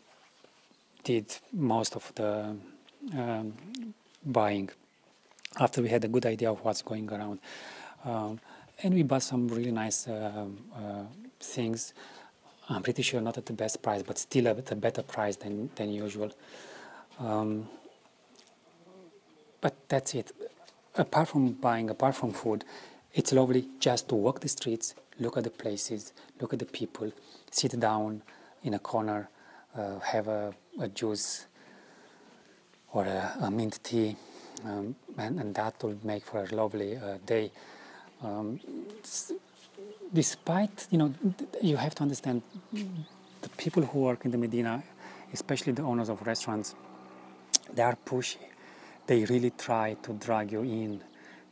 did 1.04 1.36
most 1.52 1.96
of 1.96 2.12
the 2.16 2.56
um, 3.18 3.54
buying 4.26 4.70
after 5.60 5.82
we 5.82 5.90
had 5.90 6.04
a 6.04 6.08
good 6.08 6.26
idea 6.26 6.52
of 6.52 6.64
what's 6.64 6.82
going 6.82 7.12
around. 7.12 7.40
Um, 8.04 8.40
and 8.84 8.94
we 8.94 9.04
bought 9.04 9.24
some 9.24 9.48
really 9.48 9.72
nice 9.72 10.08
uh, 10.08 10.46
uh, 10.76 11.04
things. 11.40 11.94
I'm 12.70 12.84
pretty 12.84 13.04
sure 13.04 13.22
not 13.22 13.38
at 13.38 13.46
the 13.46 13.54
best 13.54 13.82
price, 13.82 14.04
but 14.04 14.18
still 14.18 14.48
at 14.48 14.72
a 14.72 14.76
better 14.76 15.04
price 15.04 15.38
than, 15.38 15.70
than 15.76 15.92
usual. 15.94 16.32
Um, 17.20 17.70
but 19.62 19.76
that's 19.88 20.14
it. 20.16 20.32
Apart 20.98 21.28
from 21.28 21.54
buying, 21.54 21.90
apart 21.90 22.16
from 22.16 22.32
food, 22.32 22.64
it's 23.14 23.34
lovely 23.34 23.68
just 23.80 24.08
to 24.10 24.16
walk 24.16 24.40
the 24.40 24.48
streets, 24.48 24.96
look 25.20 25.38
at 25.38 25.44
the 25.44 25.50
places, 25.50 26.14
look 26.40 26.54
at 26.54 26.60
the 26.60 26.66
people, 26.66 27.12
sit 27.52 27.78
down 27.80 28.22
in 28.64 28.74
a 28.74 28.80
corner, 28.80 29.30
uh, 29.78 30.00
have 30.00 30.28
a, 30.28 30.54
a, 30.80 30.88
juice 30.88 31.48
or 32.94 33.06
a, 33.06 33.38
a 33.42 33.52
mint 33.52 33.80
tea, 33.84 34.16
um, 34.64 34.96
and, 35.18 35.40
and, 35.40 35.56
that 35.56 35.84
will 35.84 35.98
make 36.04 36.26
for 36.26 36.44
a 36.44 36.56
lovely 36.56 36.96
uh, 36.96 37.18
day. 37.26 37.52
Um, 38.24 38.60
despite, 40.14 40.88
you 40.92 40.98
know, 40.98 41.14
you 41.62 41.76
have 41.76 41.94
to 41.96 42.04
understand 42.04 42.42
the 42.72 43.50
people 43.58 43.84
who 43.84 44.00
work 44.00 44.24
in 44.24 44.32
the 44.32 44.38
Medina, 44.38 44.82
especially 45.34 45.74
the 45.74 45.84
owners 45.84 46.08
of 46.08 46.26
restaurants, 46.26 46.74
they 47.74 47.84
are 47.84 47.98
pushy. 48.06 48.38
They 49.08 49.26
really 49.26 49.52
try 49.52 49.96
to 50.04 50.14
drag 50.14 50.52
you 50.52 50.62
in 50.62 51.02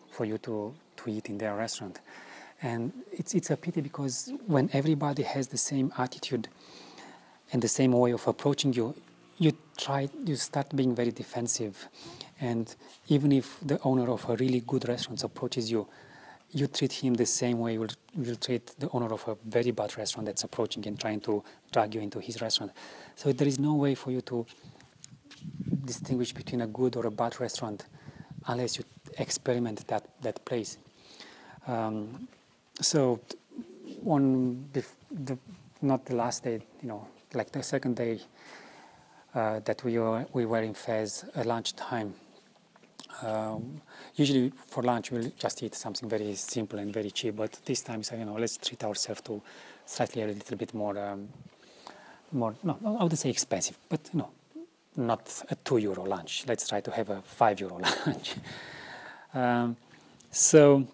for 0.09 0.25
you 0.25 0.37
to, 0.39 0.73
to 0.97 1.09
eat 1.09 1.29
in 1.29 1.37
their 1.37 1.55
restaurant. 1.55 1.99
And 2.61 2.93
it's, 3.11 3.33
it's 3.33 3.51
a 3.51 3.57
pity 3.57 3.81
because 3.81 4.31
when 4.47 4.69
everybody 4.73 5.23
has 5.23 5.47
the 5.47 5.57
same 5.57 5.91
attitude 5.97 6.47
and 7.51 7.61
the 7.61 7.67
same 7.67 7.91
way 7.91 8.11
of 8.11 8.25
approaching 8.27 8.73
you, 8.73 8.95
you 9.37 9.51
try, 9.77 10.09
you 10.25 10.35
start 10.35 10.75
being 10.75 10.95
very 10.95 11.11
defensive. 11.11 11.87
And 12.39 12.73
even 13.07 13.31
if 13.31 13.59
the 13.61 13.79
owner 13.83 14.09
of 14.09 14.27
a 14.29 14.35
really 14.37 14.61
good 14.61 14.87
restaurant 14.87 15.23
approaches 15.23 15.69
you, 15.69 15.87
you 16.51 16.67
treat 16.67 16.93
him 16.93 17.15
the 17.15 17.25
same 17.25 17.59
way 17.59 17.73
you 17.73 17.79
will 18.15 18.35
treat 18.35 18.67
the 18.79 18.87
owner 18.91 19.11
of 19.11 19.27
a 19.27 19.35
very 19.45 19.71
bad 19.71 19.97
restaurant 19.97 20.27
that's 20.27 20.43
approaching 20.43 20.85
and 20.87 20.99
trying 20.99 21.19
to 21.21 21.43
drag 21.71 21.95
you 21.95 22.01
into 22.01 22.19
his 22.19 22.41
restaurant. 22.41 22.71
So 23.15 23.33
there 23.33 23.47
is 23.47 23.59
no 23.59 23.73
way 23.73 23.95
for 23.95 24.11
you 24.11 24.21
to 24.21 24.45
distinguish 25.85 26.33
between 26.33 26.61
a 26.61 26.67
good 26.67 26.95
or 26.95 27.05
a 27.05 27.11
bad 27.11 27.39
restaurant 27.39 27.85
unless 28.47 28.77
you 28.77 28.83
experiment 29.17 29.87
that, 29.87 30.05
that 30.21 30.43
place. 30.45 30.77
Um, 31.67 32.27
so 32.81 33.19
on 34.05 34.69
the, 34.73 34.83
not 35.81 36.05
the 36.05 36.15
last 36.15 36.43
day, 36.43 36.61
you 36.81 36.87
know, 36.87 37.07
like 37.33 37.51
the 37.51 37.63
second 37.63 37.95
day 37.95 38.19
uh, 39.33 39.59
that 39.61 39.83
we 39.83 39.97
were, 39.97 40.25
we 40.33 40.45
were 40.45 40.61
in 40.61 40.73
Fes 40.73 41.25
at 41.35 41.45
lunchtime, 41.45 42.13
um, 43.21 43.81
usually 44.15 44.51
for 44.67 44.83
lunch 44.83 45.11
we'll 45.11 45.31
just 45.37 45.61
eat 45.63 45.75
something 45.75 46.09
very 46.09 46.35
simple 46.35 46.79
and 46.79 46.93
very 46.93 47.11
cheap, 47.11 47.35
but 47.35 47.51
this 47.65 47.81
time 47.81 48.01
you 48.17 48.25
know, 48.25 48.33
let's 48.33 48.57
treat 48.57 48.83
ourselves 48.83 49.21
to 49.21 49.41
slightly 49.85 50.23
a 50.23 50.27
little 50.27 50.57
bit 50.57 50.73
more, 50.73 50.97
um, 50.97 51.29
more, 52.31 52.55
no, 52.63 52.77
I 52.83 53.03
wouldn't 53.03 53.19
say 53.19 53.29
expensive, 53.29 53.77
but 53.89 53.99
you 54.13 54.19
know, 54.19 54.29
not 54.95 55.43
a 55.49 55.55
two 55.55 55.77
euro 55.77 56.03
lunch. 56.03 56.45
Let's 56.47 56.67
try 56.67 56.81
to 56.81 56.91
have 56.91 57.09
a 57.09 57.21
five 57.21 57.59
euro 57.59 57.79
lunch. 58.05 58.35
um, 59.33 59.77
so 60.31 60.87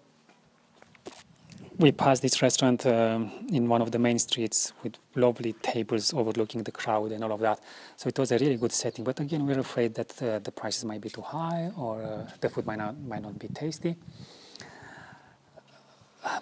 we 1.78 1.92
passed 1.92 2.20
this 2.20 2.42
restaurant 2.42 2.84
um, 2.84 3.32
in 3.50 3.66
one 3.68 3.80
of 3.80 3.90
the 3.90 3.98
main 3.98 4.18
streets 4.18 4.72
with 4.82 4.96
lovely 5.14 5.54
tables 5.54 6.12
overlooking 6.12 6.62
the 6.62 6.70
crowd 6.70 7.10
and 7.12 7.24
all 7.24 7.32
of 7.32 7.40
that. 7.40 7.58
So 7.96 8.08
it 8.08 8.18
was 8.18 8.32
a 8.32 8.38
really 8.38 8.56
good 8.56 8.72
setting. 8.72 9.02
But 9.02 9.18
again, 9.18 9.46
we 9.46 9.54
are 9.54 9.60
afraid 9.60 9.94
that 9.94 10.22
uh, 10.22 10.38
the 10.40 10.52
prices 10.52 10.84
might 10.84 11.00
be 11.00 11.08
too 11.08 11.22
high 11.22 11.70
or 11.76 12.02
uh, 12.02 12.30
the 12.40 12.50
food 12.50 12.66
might 12.66 12.78
not, 12.78 12.98
might 12.98 13.22
not 13.22 13.38
be 13.38 13.48
tasty. 13.48 13.96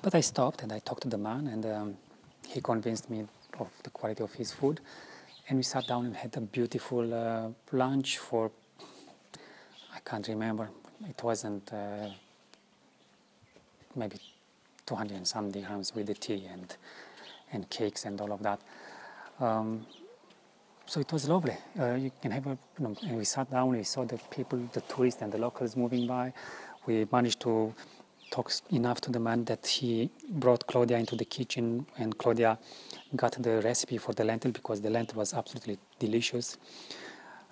But 0.02 0.14
I 0.14 0.20
stopped 0.20 0.62
and 0.62 0.72
I 0.72 0.80
talked 0.80 1.02
to 1.02 1.08
the 1.08 1.18
man, 1.18 1.46
and 1.46 1.66
um, 1.66 1.96
he 2.48 2.60
convinced 2.60 3.08
me 3.08 3.26
of 3.60 3.68
the 3.84 3.90
quality 3.90 4.22
of 4.22 4.34
his 4.34 4.52
food. 4.52 4.80
And 5.48 5.58
we 5.58 5.62
sat 5.62 5.86
down 5.86 6.04
and 6.04 6.16
had 6.16 6.36
a 6.36 6.40
beautiful 6.40 7.14
uh, 7.14 7.48
lunch 7.72 8.18
for, 8.18 8.50
I 9.94 10.00
can't 10.04 10.28
remember, 10.28 10.68
it 11.08 11.22
wasn't 11.22 11.72
uh, 11.72 12.08
maybe 13.96 14.16
200 14.84 15.16
and 15.16 15.26
some 15.26 15.50
dirhams 15.50 15.94
with 15.94 16.06
the 16.06 16.14
tea 16.14 16.46
and 16.52 16.76
and 17.52 17.68
cakes 17.70 18.04
and 18.04 18.20
all 18.20 18.32
of 18.32 18.42
that. 18.42 18.60
Um, 19.40 19.86
so 20.86 21.00
it 21.00 21.12
was 21.12 21.28
lovely. 21.28 21.56
Uh, 21.78 21.94
you 21.94 22.10
can 22.22 22.30
have 22.30 22.46
a, 22.46 22.58
you 22.78 22.84
know, 22.84 22.96
and 23.02 23.18
we 23.18 23.24
sat 23.24 23.50
down, 23.50 23.70
we 23.70 23.82
saw 23.84 24.04
the 24.04 24.18
people, 24.30 24.58
the 24.72 24.80
tourists 24.82 25.22
and 25.22 25.32
the 25.32 25.38
locals 25.38 25.76
moving 25.76 26.06
by. 26.06 26.32
We 26.86 27.06
managed 27.12 27.40
to 27.40 27.74
talk 28.30 28.52
enough 28.70 29.00
to 29.02 29.10
the 29.10 29.20
man 29.20 29.44
that 29.44 29.66
he 29.66 30.10
brought 30.28 30.66
Claudia 30.66 30.98
into 30.98 31.16
the 31.16 31.24
kitchen 31.24 31.86
and 31.98 32.16
Claudia 32.16 32.58
got 33.16 33.32
the 33.32 33.60
recipe 33.62 33.98
for 33.98 34.12
the 34.12 34.24
lentil 34.24 34.52
because 34.52 34.80
the 34.80 34.90
lentil 34.90 35.18
was 35.18 35.34
absolutely 35.34 35.78
delicious. 35.98 36.58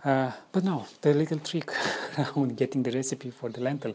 Uh, 0.05 0.31
but 0.53 0.63
now, 0.63 0.87
the 1.01 1.15
little 1.15 1.39
trick 1.39 1.71
around 2.19 2.57
getting 2.57 2.83
the 2.83 2.91
recipe 2.91 3.31
for 3.31 3.49
the 3.49 3.61
lentil. 3.61 3.95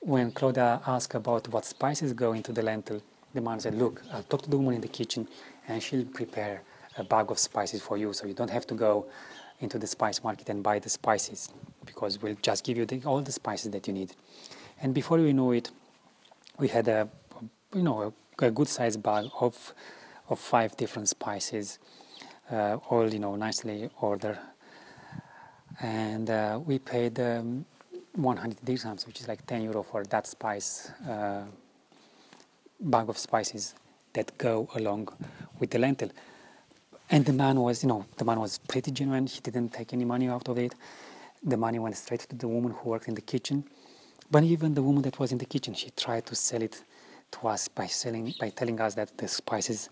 When 0.00 0.32
Claudia 0.32 0.80
asked 0.86 1.14
about 1.14 1.48
what 1.48 1.64
spices 1.64 2.12
go 2.12 2.32
into 2.32 2.52
the 2.52 2.62
lentil, 2.62 3.02
the 3.34 3.40
man 3.40 3.60
said, 3.60 3.74
Look, 3.74 4.02
I'll 4.12 4.22
talk 4.22 4.42
to 4.42 4.50
the 4.50 4.56
woman 4.56 4.74
in 4.74 4.80
the 4.80 4.88
kitchen 4.88 5.28
and 5.68 5.82
she'll 5.82 6.06
prepare 6.06 6.62
a 6.96 7.04
bag 7.04 7.30
of 7.30 7.38
spices 7.38 7.82
for 7.82 7.98
you 7.98 8.12
so 8.12 8.26
you 8.26 8.34
don't 8.34 8.50
have 8.50 8.66
to 8.68 8.74
go 8.74 9.06
into 9.60 9.78
the 9.78 9.86
spice 9.86 10.24
market 10.24 10.48
and 10.48 10.62
buy 10.62 10.78
the 10.78 10.88
spices 10.88 11.52
because 11.84 12.20
we'll 12.22 12.36
just 12.40 12.64
give 12.64 12.76
you 12.76 12.86
the, 12.86 13.02
all 13.04 13.20
the 13.20 13.32
spices 13.32 13.70
that 13.72 13.86
you 13.86 13.92
need. 13.92 14.12
And 14.80 14.94
before 14.94 15.18
we 15.18 15.32
know 15.32 15.52
it, 15.52 15.70
we 16.58 16.68
had 16.68 16.88
a, 16.88 17.08
you 17.74 17.82
know, 17.82 18.14
a, 18.40 18.46
a 18.46 18.50
good 18.50 18.68
sized 18.68 19.02
bag 19.02 19.26
of, 19.40 19.74
of 20.30 20.38
five 20.38 20.76
different 20.76 21.08
spices, 21.08 21.78
uh, 22.50 22.76
all, 22.88 23.12
you 23.12 23.18
know, 23.18 23.36
nicely 23.36 23.90
ordered. 24.00 24.38
And 25.80 26.30
uh, 26.30 26.60
we 26.64 26.78
paid 26.78 27.18
um, 27.20 27.64
100 28.14 28.58
dirhams, 28.64 29.06
which 29.06 29.20
is 29.20 29.28
like 29.28 29.46
10 29.46 29.62
euro 29.62 29.82
for 29.82 30.04
that 30.04 30.26
spice 30.26 30.90
uh, 31.08 31.42
bag 32.80 33.08
of 33.08 33.18
spices 33.18 33.74
that 34.12 34.36
go 34.38 34.68
along 34.74 35.08
with 35.58 35.70
the 35.70 35.78
lentil. 35.78 36.10
And 37.10 37.24
the 37.24 37.32
man 37.32 37.60
was, 37.60 37.82
you 37.82 37.88
know, 37.88 38.06
the 38.16 38.24
man 38.24 38.38
was 38.40 38.58
pretty 38.58 38.90
genuine. 38.92 39.26
He 39.26 39.40
didn't 39.40 39.70
take 39.70 39.92
any 39.92 40.04
money 40.04 40.28
out 40.28 40.48
of 40.48 40.58
it. 40.58 40.74
The 41.42 41.56
money 41.56 41.78
went 41.78 41.96
straight 41.96 42.20
to 42.20 42.36
the 42.36 42.46
woman 42.46 42.72
who 42.72 42.90
worked 42.90 43.08
in 43.08 43.14
the 43.14 43.20
kitchen. 43.20 43.64
But 44.30 44.44
even 44.44 44.74
the 44.74 44.82
woman 44.82 45.02
that 45.02 45.18
was 45.18 45.32
in 45.32 45.38
the 45.38 45.44
kitchen, 45.44 45.74
she 45.74 45.90
tried 45.90 46.26
to 46.26 46.34
sell 46.36 46.62
it 46.62 46.84
to 47.32 47.48
us 47.48 47.68
by 47.68 47.86
selling, 47.86 48.34
by 48.38 48.50
telling 48.50 48.80
us 48.80 48.94
that 48.94 49.16
the 49.18 49.26
spices 49.26 49.88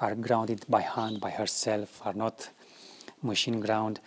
are 0.00 0.14
grounded 0.14 0.64
by 0.68 0.80
hand 0.80 1.20
by 1.20 1.30
herself, 1.30 2.00
are 2.04 2.14
not 2.14 2.48
machine 3.22 3.60
ground. 3.60 4.00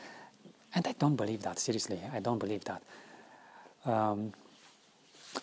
And 0.73 0.87
I 0.87 0.93
don't 0.97 1.15
believe 1.15 1.41
that. 1.43 1.59
Seriously, 1.59 1.99
I 2.13 2.19
don't 2.19 2.39
believe 2.39 2.63
that. 2.65 2.81
Um, 3.85 4.33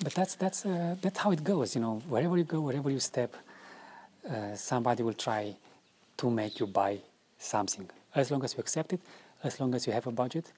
but 0.02 0.14
that's 0.14 0.34
that's 0.36 0.64
uh, 0.66 0.96
that's 1.00 1.18
how 1.18 1.30
it 1.32 1.42
goes. 1.42 1.74
You 1.74 1.82
know, 1.82 2.02
wherever 2.08 2.36
you 2.36 2.44
go, 2.44 2.60
wherever 2.60 2.90
you 2.90 3.00
step, 3.00 3.34
uh, 4.28 4.54
somebody 4.54 5.02
will 5.02 5.14
try 5.14 5.54
to 6.16 6.30
make 6.30 6.60
you 6.60 6.66
buy 6.66 6.98
something. 7.38 7.88
As 8.14 8.30
long 8.30 8.44
as 8.44 8.54
you 8.54 8.60
accept 8.60 8.92
it, 8.92 9.00
as 9.42 9.60
long 9.60 9.74
as 9.74 9.86
you 9.86 9.92
have 9.92 10.06
a 10.06 10.12
budget, 10.12 10.52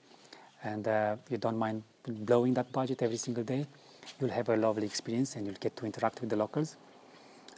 and 0.63 0.87
uh, 0.87 1.17
you 1.29 1.37
don't 1.37 1.59
mind 1.59 1.83
blowing 2.07 2.55
that 2.55 2.73
budget 2.73 3.03
every 3.03 3.17
single 3.17 3.45
day, 3.45 3.67
you'll 4.21 4.31
have 4.31 4.49
a 4.49 4.57
lovely 4.57 4.87
experience 4.87 5.37
and 5.37 5.47
you'll 5.47 5.61
get 5.61 5.77
to 5.77 5.87
interact 5.87 6.21
with 6.21 6.31
the 6.31 6.37
locals, 6.37 6.77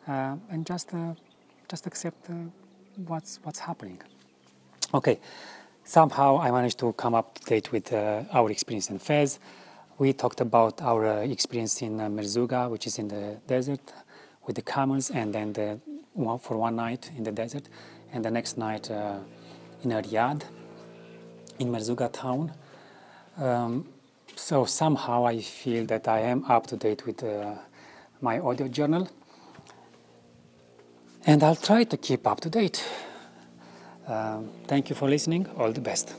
uh, 0.09 0.37
and 0.51 0.67
just 0.67 0.93
uh, 0.95 1.15
just 1.73 1.87
accept 1.87 2.21
uh, 2.29 2.35
what's 3.09 3.33
what's 3.45 3.61
happening. 3.69 3.99
Okay, 4.93 5.17
somehow 5.85 6.31
I 6.47 6.49
managed 6.51 6.79
to 6.81 6.93
come 7.03 7.15
up 7.21 7.27
to 7.39 7.43
date 7.53 7.73
with 7.73 7.93
our 8.39 8.51
experience 8.51 8.91
in 8.91 8.99
Fes 8.99 9.39
we 10.03 10.13
talked 10.13 10.41
about 10.41 10.83
our 10.83 11.07
uh, 11.07 11.17
experience 11.21 11.81
in 11.81 12.01
uh, 12.01 12.09
Merzouga, 12.09 12.69
which 12.69 12.89
is 12.89 12.99
in 12.99 13.09
the 13.09 13.39
desert, 13.47 13.93
with 14.47 14.57
the 14.57 14.63
camels, 14.63 15.11
and 15.11 15.33
then 15.33 15.53
the, 15.53 15.79
for 16.41 16.57
one 16.57 16.75
night 16.75 17.11
in 17.17 17.23
the 17.23 17.31
desert, 17.31 17.69
and 18.13 18.25
the 18.25 18.31
next 18.31 18.59
night 18.59 18.91
uh, 18.91 19.19
in 19.85 19.91
Riad, 19.91 20.43
in 21.61 21.69
Merzouga 21.69 22.11
town. 22.13 22.53
Um, 23.37 23.87
so 24.35 24.65
somehow 24.65 25.27
I 25.27 25.41
feel 25.41 25.87
that 25.87 26.09
I 26.09 26.21
am 26.21 26.45
up 26.51 26.67
to 26.69 26.77
date 26.77 27.07
with 27.07 27.23
uh, 27.23 27.55
my 28.21 28.41
audio 28.41 28.67
journal, 28.67 29.09
and 31.27 31.43
I'll 31.43 31.57
try 31.57 31.85
to 31.85 31.97
keep 31.97 32.27
up 32.27 32.41
to 32.41 32.51
date. 32.51 32.85
Um, 34.07 34.51
thank 34.67 34.91
you 34.91 34.97
for 34.97 35.09
listening. 35.09 35.47
All 35.57 35.73
the 35.73 35.81
best. 35.81 36.15